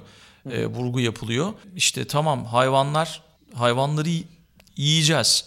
e, 0.50 0.66
vurgu 0.66 1.00
yapılıyor. 1.00 1.52
İşte 1.76 2.06
tamam 2.06 2.44
hayvanlar 2.44 3.22
hayvanları 3.54 4.08
yiyeceğiz. 4.76 5.44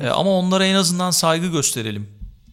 E, 0.00 0.08
ama 0.08 0.30
onlara 0.30 0.66
en 0.66 0.74
azından 0.74 1.10
saygı 1.10 1.46
gösterelim. 1.46 2.08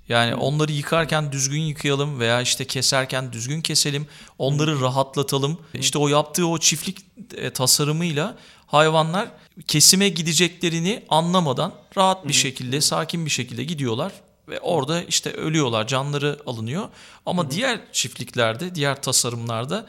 Yani 0.09 0.35
onları 0.35 0.71
yıkarken 0.71 1.31
düzgün 1.31 1.61
yıkayalım 1.61 2.19
veya 2.19 2.41
işte 2.41 2.65
keserken 2.65 3.33
düzgün 3.33 3.61
keselim. 3.61 4.07
Onları 4.37 4.81
rahatlatalım. 4.81 5.59
İşte 5.73 5.97
o 5.97 6.07
yaptığı 6.07 6.47
o 6.47 6.57
çiftlik 6.57 6.97
e, 7.37 7.49
tasarımıyla 7.49 8.37
hayvanlar 8.67 9.27
kesime 9.67 10.09
gideceklerini 10.09 11.03
anlamadan 11.09 11.73
rahat 11.97 12.27
bir 12.27 12.33
şekilde, 12.33 12.81
sakin 12.81 13.25
bir 13.25 13.31
şekilde 13.31 13.63
gidiyorlar 13.63 14.11
ve 14.47 14.59
orada 14.59 15.03
işte 15.03 15.31
ölüyorlar, 15.31 15.87
canları 15.87 16.39
alınıyor. 16.45 16.89
Ama 17.25 17.51
diğer 17.51 17.79
çiftliklerde, 17.91 18.75
diğer 18.75 19.01
tasarımlarda 19.01 19.85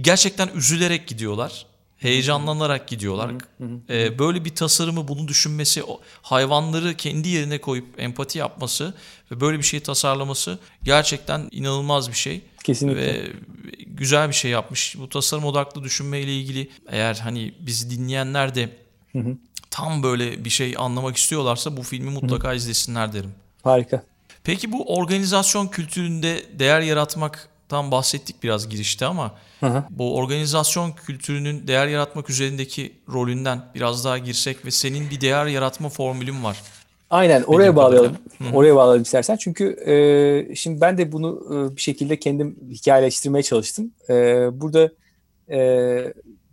gerçekten 0.00 0.48
üzülerek 0.54 1.08
gidiyorlar. 1.08 1.66
Heyecanlanarak 2.02 2.88
gidiyorlar. 2.88 3.32
Ee, 3.90 4.18
böyle 4.18 4.44
bir 4.44 4.54
tasarımı 4.54 5.08
bunu 5.08 5.28
düşünmesi, 5.28 5.82
hayvanları 6.22 6.94
kendi 6.94 7.28
yerine 7.28 7.58
koyup 7.58 7.84
empati 7.98 8.38
yapması 8.38 8.94
ve 9.30 9.40
böyle 9.40 9.58
bir 9.58 9.62
şey 9.62 9.80
tasarlaması 9.80 10.58
gerçekten 10.82 11.48
inanılmaz 11.50 12.08
bir 12.08 12.16
şey. 12.16 12.40
Kesinlikle. 12.64 13.00
Ve 13.00 13.32
güzel 13.86 14.28
bir 14.28 14.34
şey 14.34 14.50
yapmış. 14.50 14.96
Bu 14.98 15.08
tasarım 15.08 15.44
odaklı 15.44 15.82
düşünmeyle 15.82 16.36
ilgili 16.36 16.70
eğer 16.88 17.14
hani 17.14 17.54
bizi 17.60 17.90
dinleyenler 17.90 18.54
de 18.54 18.68
tam 19.70 20.02
böyle 20.02 20.44
bir 20.44 20.50
şey 20.50 20.74
anlamak 20.78 21.16
istiyorlarsa 21.16 21.76
bu 21.76 21.82
filmi 21.82 22.10
mutlaka 22.10 22.54
izlesinler 22.54 23.12
derim. 23.12 23.32
Harika. 23.64 24.04
Peki 24.44 24.72
bu 24.72 24.96
organizasyon 24.96 25.66
kültüründe 25.66 26.44
değer 26.58 26.80
yaratmaktan 27.62 27.90
bahsettik 27.90 28.42
biraz 28.42 28.68
girişte 28.68 29.06
ama 29.06 29.32
hı. 29.60 29.84
bu 29.90 30.16
organizasyon 30.16 30.92
kültürünün 30.92 31.66
değer 31.66 31.86
yaratmak 31.86 32.30
üzerindeki 32.30 32.92
rolünden 33.12 33.60
biraz 33.74 34.04
daha 34.04 34.18
girsek 34.18 34.64
ve 34.64 34.70
senin 34.70 35.10
bir 35.10 35.20
değer 35.20 35.46
yaratma 35.46 35.88
formülün 35.88 36.44
var. 36.44 36.62
Aynen 37.10 37.42
oraya 37.42 37.76
bağlayalım. 37.76 38.16
kadarıyla. 38.38 38.58
Oraya 38.58 38.74
bağlayalım 38.74 39.02
istersen. 39.02 39.36
Çünkü 39.36 39.76
e, 39.86 40.54
şimdi 40.54 40.80
ben 40.80 40.98
de 40.98 41.12
bunu 41.12 41.40
e, 41.50 41.76
bir 41.76 41.80
şekilde 41.80 42.18
kendim 42.18 42.56
hikayeleştirmeye 42.70 43.42
çalıştım. 43.42 43.90
E, 44.08 44.14
burada 44.60 44.90
e, 45.50 45.58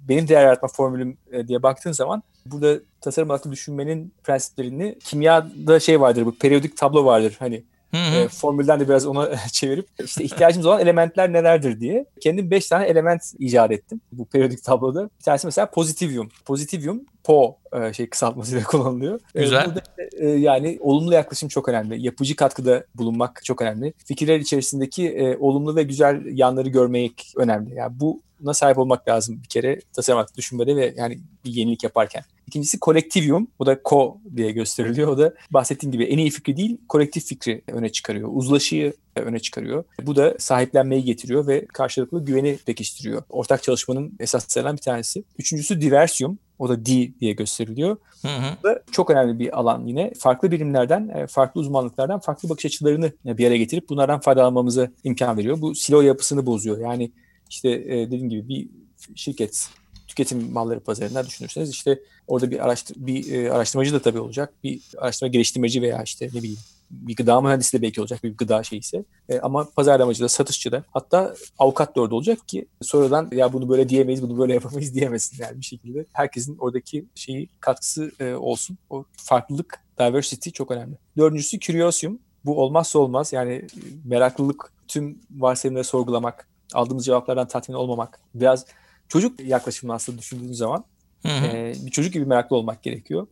benim 0.10 0.28
değer 0.28 0.44
yaratma 0.44 0.68
formülüm 0.68 1.18
e, 1.32 1.48
diye 1.48 1.64
baktığın 1.64 1.92
zaman 1.92 2.24
burada 2.46 2.80
tasarım 3.02 3.30
odaklı 3.30 3.52
düşünmenin 3.52 4.14
prensiplerini 4.24 4.96
kimyada 5.00 5.80
şey 5.80 6.02
vardır 6.02 6.26
bu 6.26 6.36
periyodik 6.36 6.78
tablo 6.78 7.06
vardır 7.06 7.36
hani 7.40 7.64
Hı 7.92 7.98
hı. 7.98 8.16
e, 8.16 8.28
formülden 8.28 8.80
de 8.80 8.88
biraz 8.88 9.06
ona 9.06 9.38
çevirip 9.52 9.88
işte 10.06 10.24
ihtiyacımız 10.24 10.66
olan 10.66 10.82
elementler 10.82 11.34
nelerdir 11.34 11.80
diye 11.80 12.06
kendim 12.22 12.52
5 12.52 12.68
tane 12.68 12.86
element 12.86 13.34
icat 13.40 13.72
ettim 13.72 14.02
bu 14.12 14.26
periyodik 14.26 14.64
tabloda. 14.64 15.10
Bir 15.20 15.24
tanesi 15.24 15.48
mesela 15.48 15.70
pozitivyum. 15.70 16.30
Pozitivyum 16.46 17.06
PO 17.24 17.58
e, 17.74 17.94
şey 17.94 18.10
kısaltmasıyla 18.10 18.64
kullanılıyor. 18.68 19.20
E, 19.36 19.42
Güzel. 19.42 19.66
burada 19.66 19.80
işte, 19.80 20.26
e, 20.26 20.30
yani 20.30 20.78
olumlu 20.82 21.14
yaklaşım 21.14 21.50
çok 21.50 21.70
önemli. 21.70 22.02
Yapıcı 22.02 22.36
katkıda 22.36 22.84
bulunmak 22.96 23.42
çok 23.46 23.62
önemli. 23.62 23.94
Fikirler 24.06 24.40
içerisindeki 24.40 25.10
e, 25.10 25.38
olumlu 25.38 25.76
ve 25.76 25.84
güzel 25.84 26.22
yanları 26.26 26.70
görmek 26.70 27.34
önemli. 27.36 27.76
Yani 27.76 27.94
buna 28.00 28.54
sahip 28.54 28.78
olmak 28.78 29.08
lazım 29.08 29.40
bir 29.44 29.48
kere 29.48 29.80
tasarım 29.94 30.20
hakkında 30.20 30.38
düşünmede 30.38 30.76
ve 30.76 30.94
yani 30.98 31.20
bir 31.46 31.52
yenilik 31.52 31.84
yaparken. 31.84 32.24
İkincisi 32.50 32.80
kolektivyum. 32.80 33.48
Bu 33.60 33.66
da 33.66 33.84
ko 33.84 34.18
diye 34.36 34.52
gösteriliyor. 34.52 35.08
O 35.08 35.18
da 35.18 35.34
bahsettiğim 35.52 35.92
gibi 35.92 36.04
en 36.04 36.18
iyi 36.18 36.30
fikri 36.30 36.58
değil, 36.58 36.78
kolektif 36.88 37.26
fikri 37.26 37.62
öne 37.68 37.90
çıkarıyor. 37.90 38.30
Uzlaşıyı 38.32 38.94
öne 39.16 39.40
çıkarıyor. 39.40 39.84
Bu 40.02 40.16
da 40.16 40.36
sahiplenmeyi 40.40 41.04
getiriyor 41.04 41.48
ve 41.48 41.66
karşılıklı 41.66 42.26
güveni 42.26 42.58
pekiştiriyor. 42.66 43.24
Ortak 43.30 43.64
çalışmanın 43.64 44.14
esaslarından 44.20 44.78
bir 44.78 44.82
tanesi. 44.82 45.24
Üçüncüsü 45.38 45.82
diversiyum. 45.82 46.40
O 46.60 46.70
da 46.70 46.86
D 46.86 47.20
diye 47.20 47.34
gösteriliyor. 47.34 47.98
Hı 48.22 48.28
hı. 48.28 48.58
Bu 48.60 48.68
da 48.68 48.84
çok 48.92 49.10
önemli 49.10 49.40
bir 49.40 49.60
alan 49.60 49.86
yine. 49.86 50.14
Farklı 50.14 50.52
birimlerden, 50.52 51.08
e, 51.08 51.28
farklı 51.28 51.62
uzmanlıklardan 51.62 52.20
farklı 52.20 52.50
bakış 52.50 52.66
açılarını 52.66 53.12
bir 53.26 53.48
araya 53.48 53.58
getirip 53.58 53.90
bunlardan 53.90 54.20
faydalanmamıza 54.20 54.92
imkan 55.04 55.38
veriyor. 55.38 55.62
Bu 55.62 55.76
silo 55.76 56.02
yapısını 56.02 56.46
bozuyor. 56.46 56.78
Yani 56.78 57.12
işte 57.50 57.70
e, 57.70 58.08
dediğim 58.08 58.30
gibi 58.30 58.48
bir 58.50 58.70
şirket 59.16 59.70
tüketim 60.20 60.52
malları 60.52 60.80
pazarından 60.80 61.26
düşünürseniz 61.26 61.70
işte 61.70 62.00
orada 62.28 62.52
bir 62.52 62.66
araştır 62.66 62.96
bir 63.00 63.34
e, 63.34 63.52
araştırmacı 63.52 63.94
da 63.94 64.02
tabii 64.02 64.20
olacak. 64.20 64.54
Bir 64.64 64.82
araştırma 64.98 65.32
geliştirmeci 65.32 65.82
veya 65.82 66.04
işte 66.04 66.30
ne 66.34 66.40
bileyim 66.40 66.58
bir 66.92 67.16
gıda 67.16 67.42
mühendisi 67.42 67.78
de 67.78 67.82
belki 67.82 68.02
olacak 68.02 68.24
bir 68.24 68.38
gıda 68.38 68.64
şeyse. 68.64 69.04
E, 69.30 69.40
ama 69.40 69.70
pazarlamacı 69.76 70.24
da 70.24 70.30
satışçı 70.30 70.72
da 70.72 70.84
hatta 70.92 71.36
avukat 71.60 71.96
da 71.96 72.02
orada 72.02 72.16
olacak 72.16 72.48
ki 72.48 72.66
sonradan 72.82 73.30
ya 73.32 73.54
bunu 73.54 73.70
böyle 73.70 73.90
diyemeyiz 73.90 74.22
bunu 74.22 74.38
böyle 74.40 74.54
yapamayız 74.54 74.94
diyemesin 74.96 75.44
yani 75.44 75.60
bir 75.60 75.66
şekilde. 75.66 76.06
Herkesin 76.14 76.58
oradaki 76.58 77.06
şeyi 77.16 77.50
katkısı 77.60 78.12
e, 78.20 78.34
olsun. 78.34 78.78
O 78.90 79.06
farklılık, 79.18 79.80
diversity 80.00 80.50
çok 80.50 80.72
önemli. 80.72 80.96
Dördüncüsü 81.18 81.60
curiosium. 81.60 82.20
Bu 82.46 82.62
olmazsa 82.62 83.00
olmaz 83.00 83.34
yani 83.34 83.68
meraklılık, 84.06 84.72
tüm 84.88 85.20
varsayımları 85.32 85.84
sorgulamak, 85.84 86.48
aldığımız 86.74 87.06
cevaplardan 87.06 87.48
tatmin 87.48 87.76
olmamak. 87.76 88.20
Biraz 88.36 88.66
çocuk 89.10 89.40
yaklaşımı 89.40 89.94
aslında 89.94 90.18
düşündüğünüz 90.18 90.58
zaman 90.58 90.84
Hı 91.26 91.28
hı. 91.28 91.46
e, 91.46 91.74
bir 91.86 91.92
çocuk 91.92 92.14
gibi 92.14 92.26
meraklı 92.26 92.56
olmak 92.56 92.84
gerekiyor. 92.84 93.28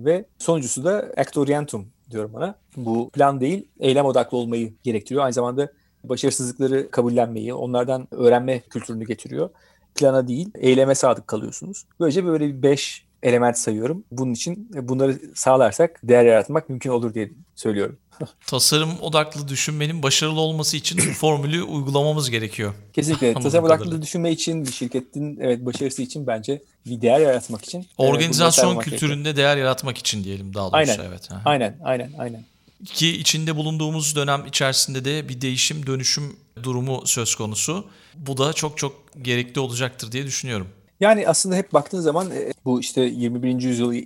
Ve 0.00 0.24
sonuncusu 0.38 0.84
da 0.84 1.12
act 1.16 1.36
orientum 1.36 1.88
diyorum 2.10 2.34
ona. 2.34 2.54
Bu 2.76 3.10
plan 3.10 3.40
değil, 3.40 3.68
eylem 3.80 4.06
odaklı 4.06 4.38
olmayı 4.38 4.74
gerektiriyor. 4.82 5.24
Aynı 5.24 5.32
zamanda 5.32 5.72
başarısızlıkları 6.04 6.90
kabullenmeyi, 6.90 7.54
onlardan 7.54 8.08
öğrenme 8.10 8.60
kültürünü 8.60 9.04
getiriyor. 9.04 9.50
Plana 9.94 10.28
değil, 10.28 10.50
eyleme 10.54 10.94
sadık 10.94 11.26
kalıyorsunuz. 11.26 11.86
Böylece 12.00 12.24
böyle 12.24 12.48
bir 12.48 12.62
beş 12.62 13.05
element 13.26 13.58
sayıyorum. 13.58 14.04
Bunun 14.10 14.32
için 14.32 14.70
bunları 14.82 15.20
sağlarsak 15.34 16.00
değer 16.02 16.24
yaratmak 16.24 16.68
mümkün 16.68 16.90
olur 16.90 17.14
diye 17.14 17.30
söylüyorum. 17.56 17.96
Tasarım 18.46 18.90
odaklı 19.00 19.48
düşünmenin 19.48 20.02
başarılı 20.02 20.40
olması 20.40 20.76
için 20.76 20.98
formülü 20.98 21.62
uygulamamız 21.62 22.30
gerekiyor. 22.30 22.74
Kesinlikle. 22.92 23.34
Tasarım 23.42 23.64
odaklı 23.64 24.02
düşünme 24.02 24.32
için 24.32 24.64
bir 24.66 24.72
şirketin 24.72 25.38
evet 25.40 25.66
başarısı 25.66 26.02
için 26.02 26.26
bence 26.26 26.62
bir 26.86 27.00
değer 27.00 27.20
yaratmak 27.20 27.64
için. 27.64 27.80
e, 27.80 27.84
Organizasyon 27.98 28.38
bunları 28.40 28.52
saymak 28.52 28.84
gerekiyor. 28.84 29.00
kültüründe 29.00 29.36
değer 29.36 29.56
yaratmak 29.56 29.98
için 29.98 30.24
diyelim 30.24 30.54
daha 30.54 30.72
doğrusu. 30.72 30.92
Aynen. 30.92 31.04
Evet. 31.08 31.32
Aha. 31.32 31.42
Aynen, 31.44 31.78
aynen, 31.84 32.12
aynen. 32.18 32.44
Ki 32.84 33.16
içinde 33.18 33.56
bulunduğumuz 33.56 34.16
dönem 34.16 34.46
içerisinde 34.46 35.04
de 35.04 35.28
bir 35.28 35.40
değişim 35.40 35.86
dönüşüm 35.86 36.36
durumu 36.62 37.02
söz 37.06 37.34
konusu. 37.34 37.86
Bu 38.14 38.36
da 38.36 38.52
çok 38.52 38.78
çok 38.78 38.92
gerekli 39.22 39.60
olacaktır 39.60 40.12
diye 40.12 40.26
düşünüyorum. 40.26 40.68
Yani 41.00 41.28
aslında 41.28 41.56
hep 41.56 41.72
baktığın 41.72 42.00
zaman 42.00 42.30
e, 42.30 42.52
bu 42.64 42.80
işte 42.80 43.00
21. 43.00 43.62
yüzyıl 43.62 43.92
e, 43.92 43.96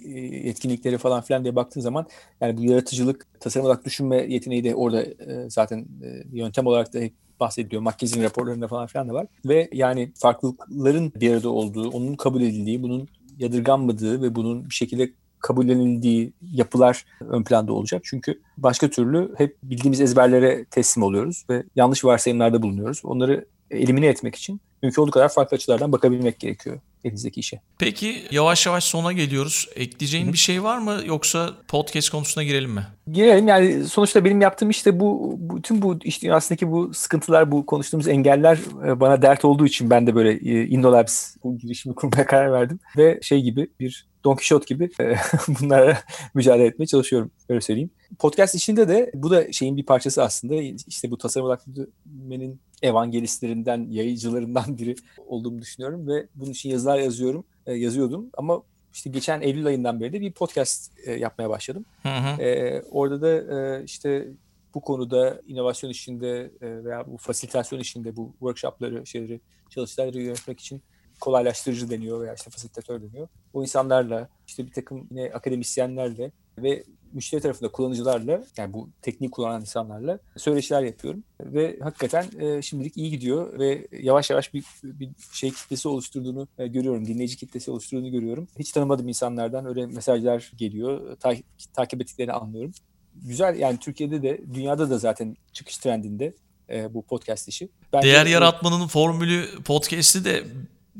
yetkinlikleri 0.46 0.98
falan 0.98 1.20
filan 1.20 1.44
diye 1.44 1.56
baktığın 1.56 1.80
zaman 1.80 2.06
yani 2.40 2.56
bu 2.56 2.64
yaratıcılık, 2.64 3.26
tasarım 3.40 3.66
olarak 3.66 3.84
düşünme 3.84 4.16
yeteneği 4.16 4.64
de 4.64 4.74
orada 4.74 5.02
e, 5.02 5.50
zaten 5.50 5.86
yöntem 6.32 6.66
olarak 6.66 6.94
da 6.94 6.98
hep 6.98 7.14
bahsediliyor. 7.40 7.82
McKinsey'nin 7.82 8.24
raporlarında 8.24 8.68
falan 8.68 8.86
filan 8.86 9.08
da 9.08 9.14
var. 9.14 9.26
Ve 9.44 9.68
yani 9.72 10.12
farklılıkların 10.14 11.12
bir 11.16 11.32
arada 11.32 11.48
olduğu, 11.48 11.90
onun 11.90 12.14
kabul 12.14 12.42
edildiği, 12.42 12.82
bunun 12.82 13.08
yadırganmadığı 13.38 14.22
ve 14.22 14.34
bunun 14.34 14.70
bir 14.70 14.74
şekilde 14.74 15.10
kabullenildiği 15.38 16.32
yapılar 16.52 17.04
ön 17.20 17.44
planda 17.44 17.72
olacak. 17.72 18.02
Çünkü 18.04 18.40
başka 18.58 18.90
türlü 18.90 19.34
hep 19.38 19.56
bildiğimiz 19.62 20.00
ezberlere 20.00 20.64
teslim 20.64 21.02
oluyoruz 21.02 21.44
ve 21.50 21.62
yanlış 21.76 22.04
varsayımlarda 22.04 22.62
bulunuyoruz. 22.62 23.00
Onları 23.04 23.46
elimine 23.70 24.06
etmek 24.06 24.34
için 24.34 24.60
mümkün 24.82 25.02
olduğu 25.02 25.10
kadar 25.10 25.28
farklı 25.28 25.54
açılardan 25.54 25.92
bakabilmek 25.92 26.38
gerekiyor 26.40 26.80
elinizdeki 27.04 27.40
işe. 27.40 27.60
Peki 27.78 28.22
yavaş 28.30 28.66
yavaş 28.66 28.84
sona 28.84 29.12
geliyoruz. 29.12 29.68
Ekleyeceğin 29.76 30.32
bir 30.32 30.38
şey 30.38 30.62
var 30.62 30.78
mı 30.78 31.00
yoksa 31.06 31.50
podcast 31.68 32.10
konusuna 32.10 32.44
girelim 32.44 32.70
mi? 32.70 32.86
Girelim 33.12 33.48
yani 33.48 33.84
sonuçta 33.84 34.24
benim 34.24 34.40
yaptığım 34.40 34.70
işte 34.70 35.00
bu 35.00 35.36
bütün 35.40 35.82
bu 35.82 35.98
iş 36.04 36.22
dünyasındaki 36.22 36.70
bu 36.70 36.94
sıkıntılar, 36.94 37.52
bu 37.52 37.66
konuştuğumuz 37.66 38.08
engeller 38.08 38.58
e, 38.86 39.00
bana 39.00 39.22
dert 39.22 39.44
olduğu 39.44 39.66
için 39.66 39.90
ben 39.90 40.06
de 40.06 40.14
böyle 40.14 40.32
e, 40.32 40.66
Indolabs 40.66 41.36
bu 41.44 41.58
girişimi 41.58 41.94
kurmaya 41.94 42.26
karar 42.26 42.52
verdim. 42.52 42.80
Ve 42.96 43.18
şey 43.22 43.42
gibi 43.42 43.70
bir 43.80 44.10
Don 44.24 44.34
Quixote 44.34 44.74
gibi 44.74 44.90
e, 45.00 45.14
bunlara 45.60 45.98
mücadele 46.34 46.66
etmeye 46.66 46.86
çalışıyorum. 46.86 47.30
Öyle 47.48 47.60
söyleyeyim. 47.60 47.90
Podcast 48.18 48.54
içinde 48.54 48.88
de 48.88 49.10
bu 49.14 49.30
da 49.30 49.52
şeyin 49.52 49.76
bir 49.76 49.86
parçası 49.86 50.22
aslında. 50.22 50.54
İşte 50.86 51.10
bu 51.10 51.18
tasarım 51.18 51.46
odaklı 51.46 51.72
düşünmenin 51.74 52.60
evangelistlerinden, 52.82 53.86
yayıcılarından 53.90 54.78
biri 54.78 54.94
olduğumu 55.26 55.60
düşünüyorum 55.60 56.08
ve 56.08 56.26
bunun 56.34 56.50
için 56.50 56.70
yazılar 56.70 56.98
yazıyorum, 56.98 57.44
e, 57.66 57.74
yazıyordum 57.74 58.30
ama 58.36 58.62
işte 58.94 59.10
geçen 59.10 59.40
Eylül 59.40 59.66
ayından 59.66 60.00
beri 60.00 60.12
de 60.12 60.20
bir 60.20 60.32
podcast 60.32 60.92
e, 61.06 61.12
yapmaya 61.12 61.50
başladım. 61.50 61.84
Hı 62.02 62.08
hı. 62.08 62.42
E, 62.42 62.82
orada 62.82 63.22
da 63.22 63.56
e, 63.78 63.84
işte 63.84 64.28
bu 64.74 64.80
konuda 64.80 65.40
inovasyon 65.46 65.90
işinde 65.90 66.50
e, 66.60 66.84
veya 66.84 67.06
bu 67.06 67.16
fasilitasyon 67.16 67.80
işinde 67.80 68.16
bu 68.16 68.32
workshopları, 68.38 69.06
şeyleri, 69.06 69.40
çalıştayları 69.70 70.22
yönetmek 70.22 70.60
için 70.60 70.82
kolaylaştırıcı 71.20 71.90
deniyor 71.90 72.20
veya 72.20 72.34
işte 72.34 72.50
fasilitatör 72.50 73.02
deniyor. 73.02 73.28
O 73.52 73.62
insanlarla 73.62 74.28
işte 74.46 74.66
bir 74.66 74.72
takım 74.72 75.06
yine 75.10 75.32
akademisyenlerle 75.32 76.30
ve 76.58 76.84
müşteri 77.12 77.40
tarafında 77.40 77.72
kullanıcılarla 77.72 78.44
yani 78.56 78.72
bu 78.72 78.88
tekniği 79.02 79.30
kullanan 79.30 79.60
insanlarla 79.60 80.18
söyleşiler 80.36 80.82
yapıyorum 80.82 81.24
ve 81.40 81.78
hakikaten 81.82 82.26
e, 82.40 82.62
şimdilik 82.62 82.96
iyi 82.96 83.10
gidiyor 83.10 83.58
ve 83.58 83.86
yavaş 84.02 84.30
yavaş 84.30 84.54
bir, 84.54 84.64
bir 84.82 85.10
şey 85.32 85.50
kitlesi 85.50 85.88
oluşturduğunu 85.88 86.48
e, 86.58 86.66
görüyorum. 86.66 87.06
Dinleyici 87.06 87.36
kitlesi 87.36 87.70
oluşturduğunu 87.70 88.10
görüyorum. 88.10 88.48
Hiç 88.58 88.72
tanımadığım 88.72 89.08
insanlardan 89.08 89.66
öyle 89.66 89.86
mesajlar 89.86 90.52
geliyor. 90.56 91.16
Ta- 91.16 91.34
takip 91.74 92.02
ettiklerini 92.02 92.32
anlıyorum. 92.32 92.72
Güzel 93.14 93.58
yani 93.58 93.78
Türkiye'de 93.78 94.22
de 94.22 94.40
dünyada 94.54 94.90
da 94.90 94.98
zaten 94.98 95.36
çıkış 95.52 95.78
trendinde 95.78 96.34
e, 96.70 96.94
bu 96.94 97.02
podcast 97.02 97.48
işi. 97.48 97.68
Bence 97.92 98.08
Değer 98.08 98.26
yaratmanın 98.26 98.86
formülü 98.86 99.62
podcast'i 99.64 100.24
de 100.24 100.44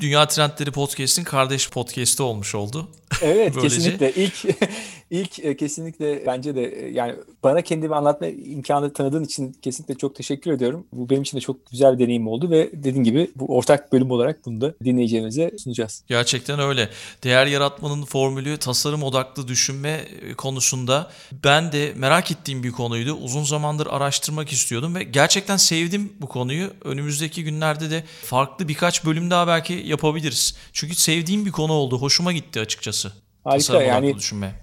Dünya 0.00 0.28
Trendleri 0.28 0.70
Podcast'in 0.70 1.24
kardeş 1.24 1.70
podcast'i 1.70 2.22
olmuş 2.22 2.54
oldu. 2.54 2.88
Evet 3.22 3.54
Böylece. 3.56 3.76
kesinlikle 3.76 4.12
ilk 4.12 4.44
ilk 5.10 5.38
e, 5.38 5.56
kesinlikle 5.56 6.26
bence 6.26 6.54
de 6.54 6.64
e, 6.64 6.90
yani 6.90 7.14
bana 7.42 7.62
kendimi 7.62 7.94
anlatma 7.94 8.26
imkanı 8.26 8.92
tanıdığın 8.92 9.24
için 9.24 9.52
kesinlikle 9.62 9.94
çok 9.94 10.14
teşekkür 10.14 10.52
ediyorum. 10.52 10.86
Bu 10.92 11.10
benim 11.10 11.22
için 11.22 11.36
de 11.36 11.40
çok 11.40 11.70
güzel 11.70 11.98
bir 11.98 12.04
deneyim 12.04 12.28
oldu 12.28 12.50
ve 12.50 12.70
dediğim 12.72 13.04
gibi 13.04 13.30
bu 13.36 13.56
ortak 13.56 13.92
bölüm 13.92 14.10
olarak 14.10 14.46
bunu 14.46 14.60
da 14.60 14.74
dinleyicilerimize 14.84 15.50
sunacağız. 15.58 16.04
Gerçekten 16.06 16.60
öyle. 16.60 16.88
Değer 17.24 17.46
yaratmanın 17.46 18.04
formülü 18.04 18.56
tasarım 18.58 19.02
odaklı 19.02 19.48
düşünme 19.48 20.04
e, 20.22 20.34
konusunda 20.34 21.10
ben 21.44 21.72
de 21.72 21.92
merak 21.96 22.30
ettiğim 22.30 22.62
bir 22.62 22.72
konuydu. 22.72 23.12
Uzun 23.12 23.44
zamandır 23.44 23.86
araştırmak 23.86 24.52
istiyordum 24.52 24.94
ve 24.94 25.02
gerçekten 25.02 25.56
sevdim 25.56 26.12
bu 26.20 26.26
konuyu. 26.26 26.70
Önümüzdeki 26.84 27.44
günlerde 27.44 27.90
de 27.90 28.04
farklı 28.24 28.68
birkaç 28.68 29.04
bölüm 29.04 29.30
daha 29.30 29.46
belki 29.46 29.74
yapabiliriz. 29.90 30.54
Çünkü 30.72 30.94
sevdiğim 30.94 31.46
bir 31.46 31.52
konu 31.52 31.72
oldu. 31.72 31.98
Hoşuma 31.98 32.32
gitti 32.32 32.60
açıkçası. 32.60 33.12
Harika 33.44 33.58
tasarım 33.58 33.88
yani 33.88 34.16
düşünme. 34.16 34.54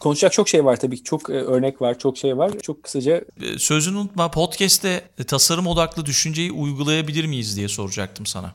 konuşacak 0.00 0.32
çok 0.32 0.48
şey 0.48 0.64
var 0.64 0.76
tabii 0.80 0.96
ki 0.96 1.04
çok 1.04 1.30
e, 1.30 1.32
örnek 1.32 1.82
var 1.82 1.98
çok 1.98 2.18
şey 2.18 2.38
var. 2.38 2.52
Çok 2.62 2.82
kısaca 2.82 3.24
E, 3.42 3.58
Sözünü 3.58 3.96
unutma 3.96 4.30
podcast'te 4.30 5.02
e, 5.18 5.24
tasarım 5.24 5.66
odaklı 5.66 6.06
düşünceyi 6.06 6.52
uygulayabilir 6.52 7.24
miyiz 7.26 7.56
diye 7.56 7.68
soracaktım 7.68 8.26
sana. 8.26 8.54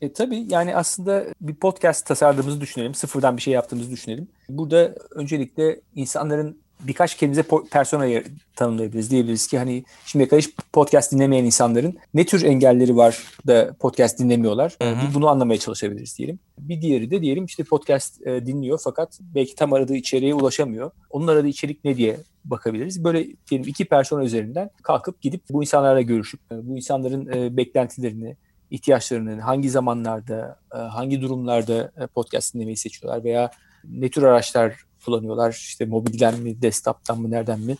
E, 0.00 0.12
tabii 0.12 0.46
yani 0.48 0.76
aslında 0.76 1.24
bir 1.40 1.54
podcast 1.54 2.06
tasarladığımızı 2.06 2.60
düşünelim. 2.60 2.94
Sıfırdan 2.94 3.36
bir 3.36 3.42
şey 3.42 3.54
yaptığımızı 3.54 3.90
düşünelim. 3.90 4.28
Burada 4.48 4.94
öncelikle 5.10 5.80
insanların 5.96 6.58
birkaç 6.82 7.16
kendimize 7.16 7.40
po- 7.40 7.68
personayı 7.68 8.24
tanımlayabiliriz. 8.56 9.10
Diyebiliriz 9.10 9.46
ki 9.46 9.58
hani 9.58 9.84
şimdiye 10.06 10.28
kadar 10.28 10.42
hiç 10.42 10.50
podcast 10.72 11.12
dinlemeyen 11.12 11.44
insanların 11.44 11.98
ne 12.14 12.26
tür 12.26 12.44
engelleri 12.44 12.96
var 12.96 13.18
da 13.46 13.74
podcast 13.80 14.18
dinlemiyorlar. 14.18 14.76
Hı 14.82 14.90
hı. 14.90 15.14
Bunu 15.14 15.28
anlamaya 15.28 15.58
çalışabiliriz 15.58 16.18
diyelim. 16.18 16.38
Bir 16.58 16.82
diğeri 16.82 17.10
de 17.10 17.22
diyelim 17.22 17.44
işte 17.44 17.64
podcast 17.64 18.26
e, 18.26 18.46
dinliyor 18.46 18.80
fakat 18.84 19.18
belki 19.20 19.54
tam 19.54 19.72
aradığı 19.72 19.96
içeriğe 19.96 20.34
ulaşamıyor. 20.34 20.90
Onun 21.10 21.26
aradığı 21.26 21.48
içerik 21.48 21.84
ne 21.84 21.96
diye 21.96 22.16
bakabiliriz. 22.44 23.04
Böyle 23.04 23.26
diyelim 23.50 23.68
iki 23.68 23.84
persona 23.84 24.24
üzerinden 24.24 24.70
kalkıp 24.82 25.20
gidip 25.20 25.42
bu 25.50 25.62
insanlarla 25.62 26.00
görüşüp 26.00 26.40
e, 26.52 26.68
bu 26.68 26.76
insanların 26.76 27.26
e, 27.32 27.56
beklentilerini, 27.56 28.36
ihtiyaçlarını 28.70 29.40
hangi 29.40 29.70
zamanlarda, 29.70 30.58
hangi 30.70 31.20
durumlarda 31.20 31.92
podcast 32.14 32.54
dinlemeyi 32.54 32.76
seçiyorlar 32.76 33.24
veya 33.24 33.50
ne 33.84 34.08
tür 34.08 34.22
araçlar 34.22 34.74
kullanıyorlar 35.04 35.52
işte 35.52 35.84
mobilden 35.84 36.40
mi, 36.40 36.62
desktop'tan 36.62 37.20
mı, 37.20 37.30
nereden 37.30 37.60
mi 37.60 37.76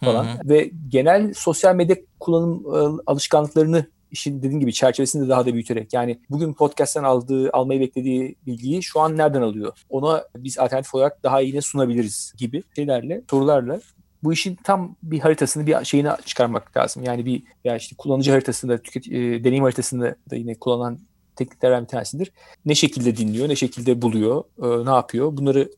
falan 0.00 0.24
Hı 0.24 0.28
hı. 0.28 0.48
ve 0.48 0.70
genel 0.88 1.34
sosyal 1.34 1.74
medya 1.74 1.96
kullanım 2.20 2.64
e, 2.66 3.02
alışkanlıklarını 3.06 3.86
işin 4.10 4.38
dediğim 4.38 4.60
gibi 4.60 4.72
çerçevesinde 4.72 5.28
daha 5.28 5.46
da 5.46 5.52
büyüterek 5.52 5.92
yani 5.92 6.18
bugün 6.30 6.52
podcast'ten 6.52 7.04
aldığı, 7.04 7.50
almayı 7.52 7.80
beklediği 7.80 8.36
bilgiyi 8.46 8.82
şu 8.82 9.00
an 9.00 9.16
nereden 9.16 9.42
alıyor? 9.42 9.72
Ona 9.90 10.24
biz 10.36 10.58
alternatif 10.58 10.94
olarak 10.94 11.22
daha 11.22 11.40
iyi 11.40 11.54
ne 11.54 11.60
sunabiliriz 11.60 12.32
gibi 12.38 12.62
şeylerle, 12.76 13.22
sorularla 13.30 13.80
bu 14.24 14.32
işin 14.32 14.54
tam 14.64 14.96
bir 15.02 15.18
haritasını 15.18 15.66
bir 15.66 15.84
şeyini 15.84 16.08
çıkarmak 16.24 16.76
lazım. 16.76 17.04
Yani 17.04 17.26
bir 17.26 17.42
ya 17.64 17.76
işte 17.76 17.96
kullanıcı 17.98 18.30
haritasında, 18.30 18.78
tüket, 18.78 19.06
e, 19.08 19.44
deneyim 19.44 19.64
haritasında 19.64 20.16
da 20.30 20.36
yine 20.36 20.54
kullanan 20.54 20.98
tekniklerden 21.36 21.82
bir 21.82 21.88
tanesidir. 21.88 22.32
Ne 22.64 22.74
şekilde 22.74 23.16
dinliyor, 23.16 23.48
ne 23.48 23.56
şekilde 23.56 24.02
buluyor, 24.02 24.44
e, 24.62 24.86
ne 24.86 24.90
yapıyor 24.90 25.36
bunları 25.36 25.70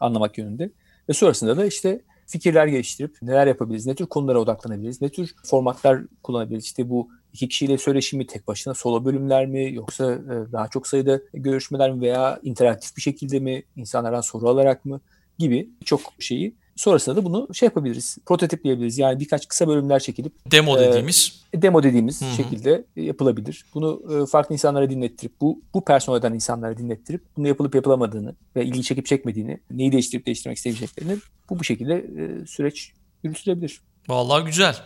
anlamak 0.00 0.38
yönünde. 0.38 0.70
Ve 1.08 1.12
sonrasında 1.12 1.56
da 1.56 1.64
işte 1.64 2.00
fikirler 2.26 2.66
geliştirip 2.66 3.16
neler 3.22 3.46
yapabiliriz, 3.46 3.86
ne 3.86 3.94
tür 3.94 4.06
konulara 4.06 4.38
odaklanabiliriz, 4.40 5.02
ne 5.02 5.08
tür 5.08 5.34
formatlar 5.44 6.00
kullanabiliriz. 6.22 6.64
İşte 6.64 6.90
bu 6.90 7.08
iki 7.32 7.48
kişiyle 7.48 7.78
söyleşimi 7.78 8.26
tek 8.26 8.48
başına 8.48 8.74
solo 8.74 9.04
bölümler 9.04 9.46
mi 9.46 9.74
yoksa 9.74 10.12
e, 10.12 10.52
daha 10.52 10.68
çok 10.68 10.86
sayıda 10.86 11.20
görüşmeler 11.34 11.92
mi 11.92 12.00
veya 12.00 12.40
interaktif 12.42 12.96
bir 12.96 13.02
şekilde 13.02 13.40
mi 13.40 13.62
insanlardan 13.76 14.20
soru 14.20 14.48
alarak 14.48 14.84
mı 14.84 15.00
gibi 15.38 15.70
çok 15.84 16.00
şeyi 16.18 16.54
sonrasında 16.80 17.16
da 17.16 17.24
bunu 17.24 17.48
şey 17.54 17.66
yapabiliriz, 17.66 18.18
prototipleyebiliriz. 18.26 18.98
Yani 18.98 19.20
birkaç 19.20 19.48
kısa 19.48 19.68
bölümler 19.68 20.00
çekilip 20.00 20.32
demo 20.46 20.78
dediğimiz 20.78 21.42
e, 21.52 21.62
demo 21.62 21.82
dediğimiz 21.82 22.20
Hı-hı. 22.20 22.34
şekilde 22.36 22.84
yapılabilir. 22.96 23.64
Bunu 23.74 24.02
e, 24.12 24.26
farklı 24.26 24.52
insanlara 24.52 24.90
dinlettirip 24.90 25.40
bu 25.40 25.62
bu 25.74 25.84
personelden 25.84 26.34
insanlara 26.34 26.78
dinlettirip 26.78 27.22
bunu 27.36 27.48
yapılıp 27.48 27.74
yapılamadığını 27.74 28.34
ve 28.56 28.64
ilgi 28.64 28.82
çekip 28.82 29.06
çekmediğini, 29.06 29.60
neyi 29.70 29.92
değiştirip 29.92 30.26
değiştirmek 30.26 30.56
isteyeceklerini 30.56 31.16
bu 31.50 31.58
bu 31.58 31.64
şekilde 31.64 31.94
e, 31.94 32.46
süreç 32.46 32.92
yürütülebilir. 33.22 33.80
Vallahi 34.08 34.44
güzel. 34.44 34.76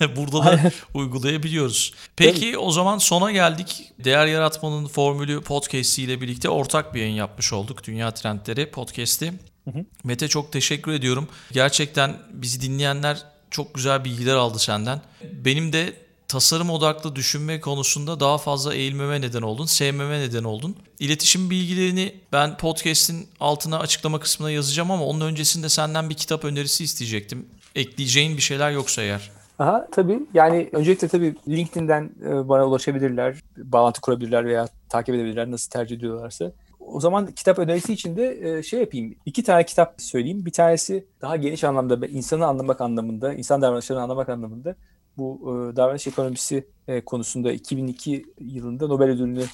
Burada 0.16 0.44
da 0.44 0.60
uygulayabiliyoruz. 0.94 1.94
Peki 2.16 2.40
Tabii. 2.40 2.58
o 2.58 2.70
zaman 2.70 2.98
sona 2.98 3.32
geldik. 3.32 3.92
Değer 4.04 4.26
Yaratmanın 4.26 4.86
Formülü 4.86 5.40
podcast 5.40 5.98
ile 5.98 6.20
birlikte 6.20 6.48
ortak 6.48 6.94
bir 6.94 7.00
yayın 7.00 7.14
yapmış 7.14 7.52
olduk. 7.52 7.84
Dünya 7.84 8.10
Trendleri 8.10 8.70
podcast'i. 8.70 9.32
Hı 9.72 9.78
hı. 9.78 9.84
Mete 10.04 10.28
çok 10.28 10.52
teşekkür 10.52 10.92
ediyorum. 10.92 11.28
Gerçekten 11.52 12.16
bizi 12.32 12.60
dinleyenler 12.60 13.24
çok 13.50 13.74
güzel 13.74 14.04
bilgiler 14.04 14.34
aldı 14.34 14.58
senden. 14.58 15.00
Benim 15.44 15.72
de 15.72 15.92
tasarım 16.28 16.70
odaklı 16.70 17.16
düşünme 17.16 17.60
konusunda 17.60 18.20
daha 18.20 18.38
fazla 18.38 18.74
eğilmeme 18.74 19.20
neden 19.20 19.42
oldun, 19.42 19.66
sevmeme 19.66 20.20
neden 20.20 20.44
oldun. 20.44 20.76
İletişim 20.98 21.50
bilgilerini 21.50 22.14
ben 22.32 22.56
podcast'in 22.56 23.28
altına 23.40 23.78
açıklama 23.78 24.20
kısmına 24.20 24.50
yazacağım 24.50 24.90
ama 24.90 25.04
onun 25.04 25.20
öncesinde 25.20 25.68
senden 25.68 26.10
bir 26.10 26.14
kitap 26.14 26.44
önerisi 26.44 26.84
isteyecektim. 26.84 27.46
Ekleyeceğin 27.74 28.36
bir 28.36 28.42
şeyler 28.42 28.70
yoksa 28.70 29.02
eğer. 29.02 29.30
Aha 29.58 29.88
tabii. 29.92 30.20
Yani 30.34 30.68
öncelikle 30.72 31.08
tabii 31.08 31.34
LinkedIn'den 31.48 32.10
e, 32.26 32.48
bana 32.48 32.66
ulaşabilirler, 32.66 33.36
bağlantı 33.56 34.00
kurabilirler 34.00 34.46
veya 34.46 34.68
takip 34.88 35.14
edebilirler 35.14 35.50
nasıl 35.50 35.70
tercih 35.70 35.96
ediyorlarsa. 35.96 36.52
O 36.92 37.00
zaman 37.00 37.26
kitap 37.26 37.58
önerisi 37.58 37.92
için 37.92 38.16
de 38.16 38.58
e, 38.58 38.62
şey 38.62 38.80
yapayım. 38.80 39.14
İki 39.26 39.42
tane 39.42 39.66
kitap 39.66 39.94
söyleyeyim. 39.98 40.46
Bir 40.46 40.52
tanesi 40.52 41.06
daha 41.20 41.36
geniş 41.36 41.64
anlamda 41.64 42.06
insanı 42.06 42.46
anlamak 42.46 42.80
anlamında, 42.80 43.34
insan 43.34 43.62
davranışlarını 43.62 44.02
anlamak 44.02 44.28
anlamında 44.28 44.74
bu 45.16 45.40
e, 45.42 45.76
davranış 45.76 46.06
ekonomisi 46.06 46.66
konusunda 47.06 47.52
2002 47.52 48.26
yılında 48.40 48.86
Nobel 48.86 49.08
ödülünü 49.08 49.44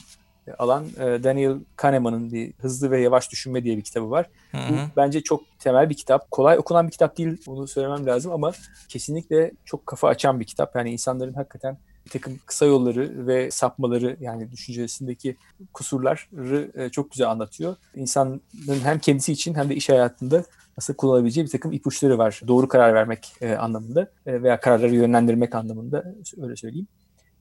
alan 0.59 0.85
Daniel 0.99 1.57
Kahneman'ın 1.77 2.33
bir 2.33 2.53
Hızlı 2.53 2.91
ve 2.91 3.01
Yavaş 3.01 3.33
Düşünme 3.33 3.65
diye 3.65 3.77
bir 3.77 3.83
kitabı 3.83 4.11
var. 4.11 4.27
Hı 4.51 4.59
hı. 4.59 4.73
Bu 4.73 4.77
bence 4.97 5.21
çok 5.23 5.59
temel 5.59 5.91
bir 5.91 5.95
kitap. 5.95 6.31
Kolay 6.31 6.59
okunan 6.59 6.87
bir 6.87 6.93
kitap 6.93 7.19
değil, 7.19 7.37
bunu 7.47 7.69
söylemem 7.69 8.07
lazım 8.07 8.33
ama 8.33 8.53
kesinlikle 8.89 9.53
çok 9.65 9.87
kafa 9.87 10.09
açan 10.09 10.41
bir 10.41 10.45
kitap. 10.45 10.77
Yani 10.77 10.93
insanların 10.93 11.35
hakikaten 11.35 11.79
bir 12.07 12.11
takım 12.11 12.41
kısa 12.47 12.67
yolları 12.67 13.27
ve 13.27 13.51
sapmaları 13.51 14.17
yani 14.21 14.53
düşüncesindeki 14.53 15.37
kusurları 15.73 16.71
e, 16.75 16.89
çok 16.89 17.11
güzel 17.11 17.31
anlatıyor. 17.31 17.77
İnsanın 17.95 18.41
hem 18.83 18.99
kendisi 18.99 19.33
için 19.33 19.55
hem 19.55 19.69
de 19.69 19.75
iş 19.75 19.89
hayatında 19.89 20.45
nasıl 20.79 20.95
kullanabileceği 20.95 21.47
bir 21.47 21.51
takım 21.51 21.73
ipuçları 21.73 22.19
var. 22.19 22.41
Doğru 22.49 22.69
karar 22.69 22.95
vermek 22.95 23.33
e, 23.41 23.55
anlamında 23.55 24.11
e, 24.27 24.43
veya 24.43 24.61
kararları 24.61 24.95
yönlendirmek 24.95 25.55
anlamında 25.55 26.15
öyle 26.43 26.57
söyleyeyim. 26.57 26.87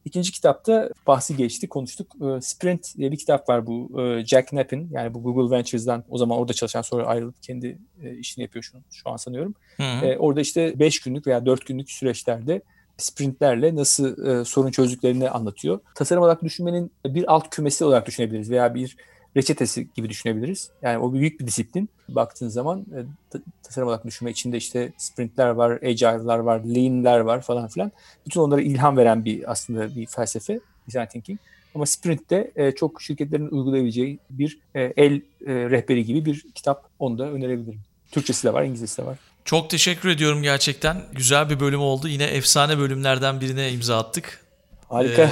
İkinci 0.05 0.31
kitapta 0.31 0.89
bahsi 1.07 1.37
geçti, 1.37 1.69
konuştuk. 1.69 2.15
Sprint 2.41 2.97
diye 2.97 3.11
bir 3.11 3.17
kitap 3.17 3.49
var 3.49 3.67
bu 3.67 4.01
Jack 4.25 4.47
Knapp'in 4.47 4.89
yani 4.91 5.13
bu 5.13 5.23
Google 5.23 5.57
Ventures'dan 5.57 6.03
o 6.09 6.17
zaman 6.17 6.37
orada 6.37 6.53
çalışan 6.53 6.81
sonra 6.81 7.05
ayrılıp 7.05 7.43
kendi 7.43 7.77
işini 8.19 8.41
yapıyor 8.41 8.63
şu, 8.63 8.77
şu 8.91 9.09
an 9.09 9.17
sanıyorum. 9.17 9.55
Hı 9.77 9.83
hı. 9.83 10.15
Orada 10.19 10.41
işte 10.41 10.79
5 10.79 10.99
günlük 10.99 11.27
veya 11.27 11.45
4 11.45 11.65
günlük 11.65 11.91
süreçlerde 11.91 12.61
sprintlerle 12.97 13.75
nasıl 13.75 14.27
e, 14.27 14.45
sorun 14.45 14.71
çözdüklerini 14.71 15.29
anlatıyor. 15.29 15.79
Tasarım 15.95 16.23
olarak 16.23 16.43
düşünmenin 16.43 16.91
bir 17.05 17.33
alt 17.33 17.49
kümesi 17.49 17.85
olarak 17.85 18.07
düşünebiliriz 18.07 18.49
veya 18.49 18.75
bir 18.75 18.97
reçetesi 19.37 19.87
gibi 19.95 20.09
düşünebiliriz. 20.09 20.71
Yani 20.81 20.97
o 20.97 21.13
büyük 21.13 21.39
bir 21.39 21.47
disiplin. 21.47 21.89
Baktığın 22.09 22.47
zaman 22.47 22.79
e, 22.79 23.37
tasarım 23.63 23.87
olarak 23.87 24.05
düşünme 24.05 24.31
içinde 24.31 24.57
işte 24.57 24.93
sprintler 24.97 25.49
var, 25.49 25.71
agile'lar 25.71 26.39
var, 26.39 26.59
lean'ler 26.59 27.19
var 27.19 27.41
falan 27.41 27.67
filan. 27.67 27.91
Bütün 28.25 28.41
onlara 28.41 28.61
ilham 28.61 28.97
veren 28.97 29.25
bir 29.25 29.51
aslında 29.51 29.95
bir 29.95 30.05
felsefe, 30.05 30.59
design 30.87 31.05
thinking. 31.05 31.39
Ama 31.75 31.85
Sprint'te 31.85 32.51
e, 32.55 32.71
çok 32.71 33.01
şirketlerin 33.01 33.47
uygulayabileceği 33.47 34.19
bir 34.29 34.59
e, 34.75 34.81
el 34.81 35.13
e, 35.15 35.21
rehberi 35.45 36.05
gibi 36.05 36.25
bir 36.25 36.45
kitap 36.55 36.89
onu 36.99 37.17
da 37.17 37.31
önerebilirim. 37.31 37.79
Türkçesi 38.11 38.47
de 38.47 38.53
var, 38.53 38.63
İngilizcesi 38.63 39.01
de 39.01 39.05
var. 39.05 39.19
Çok 39.45 39.69
teşekkür 39.69 40.09
ediyorum 40.09 40.43
gerçekten. 40.43 41.05
Güzel 41.11 41.49
bir 41.49 41.59
bölüm 41.59 41.81
oldu. 41.81 42.07
Yine 42.07 42.23
efsane 42.23 42.77
bölümlerden 42.77 43.41
birine 43.41 43.71
imza 43.71 43.97
attık. 43.97 44.45
Harika. 44.89 45.21
Ee, 45.21 45.29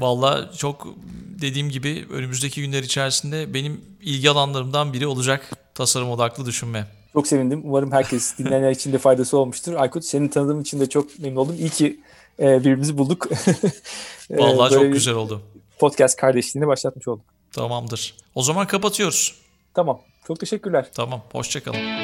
Valla 0.00 0.50
çok 0.56 0.86
dediğim 1.40 1.70
gibi 1.70 2.06
önümüzdeki 2.10 2.60
günler 2.62 2.82
içerisinde 2.82 3.54
benim 3.54 3.80
ilgi 4.02 4.30
alanlarımdan 4.30 4.92
biri 4.92 5.06
olacak 5.06 5.50
tasarım 5.74 6.10
odaklı 6.10 6.46
düşünme. 6.46 6.86
Çok 7.12 7.26
sevindim. 7.26 7.60
Umarım 7.64 7.92
herkes 7.92 8.38
dinleyenler 8.38 8.70
için 8.70 8.92
de 8.92 8.98
faydası 8.98 9.38
olmuştur. 9.38 9.74
Aykut 9.74 10.04
senin 10.04 10.28
tanıdığım 10.28 10.60
için 10.60 10.80
de 10.80 10.88
çok 10.88 11.18
memnun 11.18 11.36
oldum. 11.36 11.56
İyi 11.58 11.70
ki 11.70 12.00
e, 12.40 12.60
birbirimizi 12.60 12.98
bulduk. 12.98 13.28
Valla 14.30 14.70
çok 14.70 14.92
güzel 14.92 15.14
oldu. 15.14 15.42
Podcast 15.78 16.16
kardeşliğini 16.16 16.66
başlatmış 16.66 17.08
olduk. 17.08 17.24
Tamamdır. 17.52 18.14
O 18.34 18.42
zaman 18.42 18.66
kapatıyoruz. 18.66 19.34
Tamam. 19.74 20.00
Çok 20.26 20.40
teşekkürler. 20.40 20.86
Tamam. 20.94 21.22
Hoşçakalın. 21.32 22.03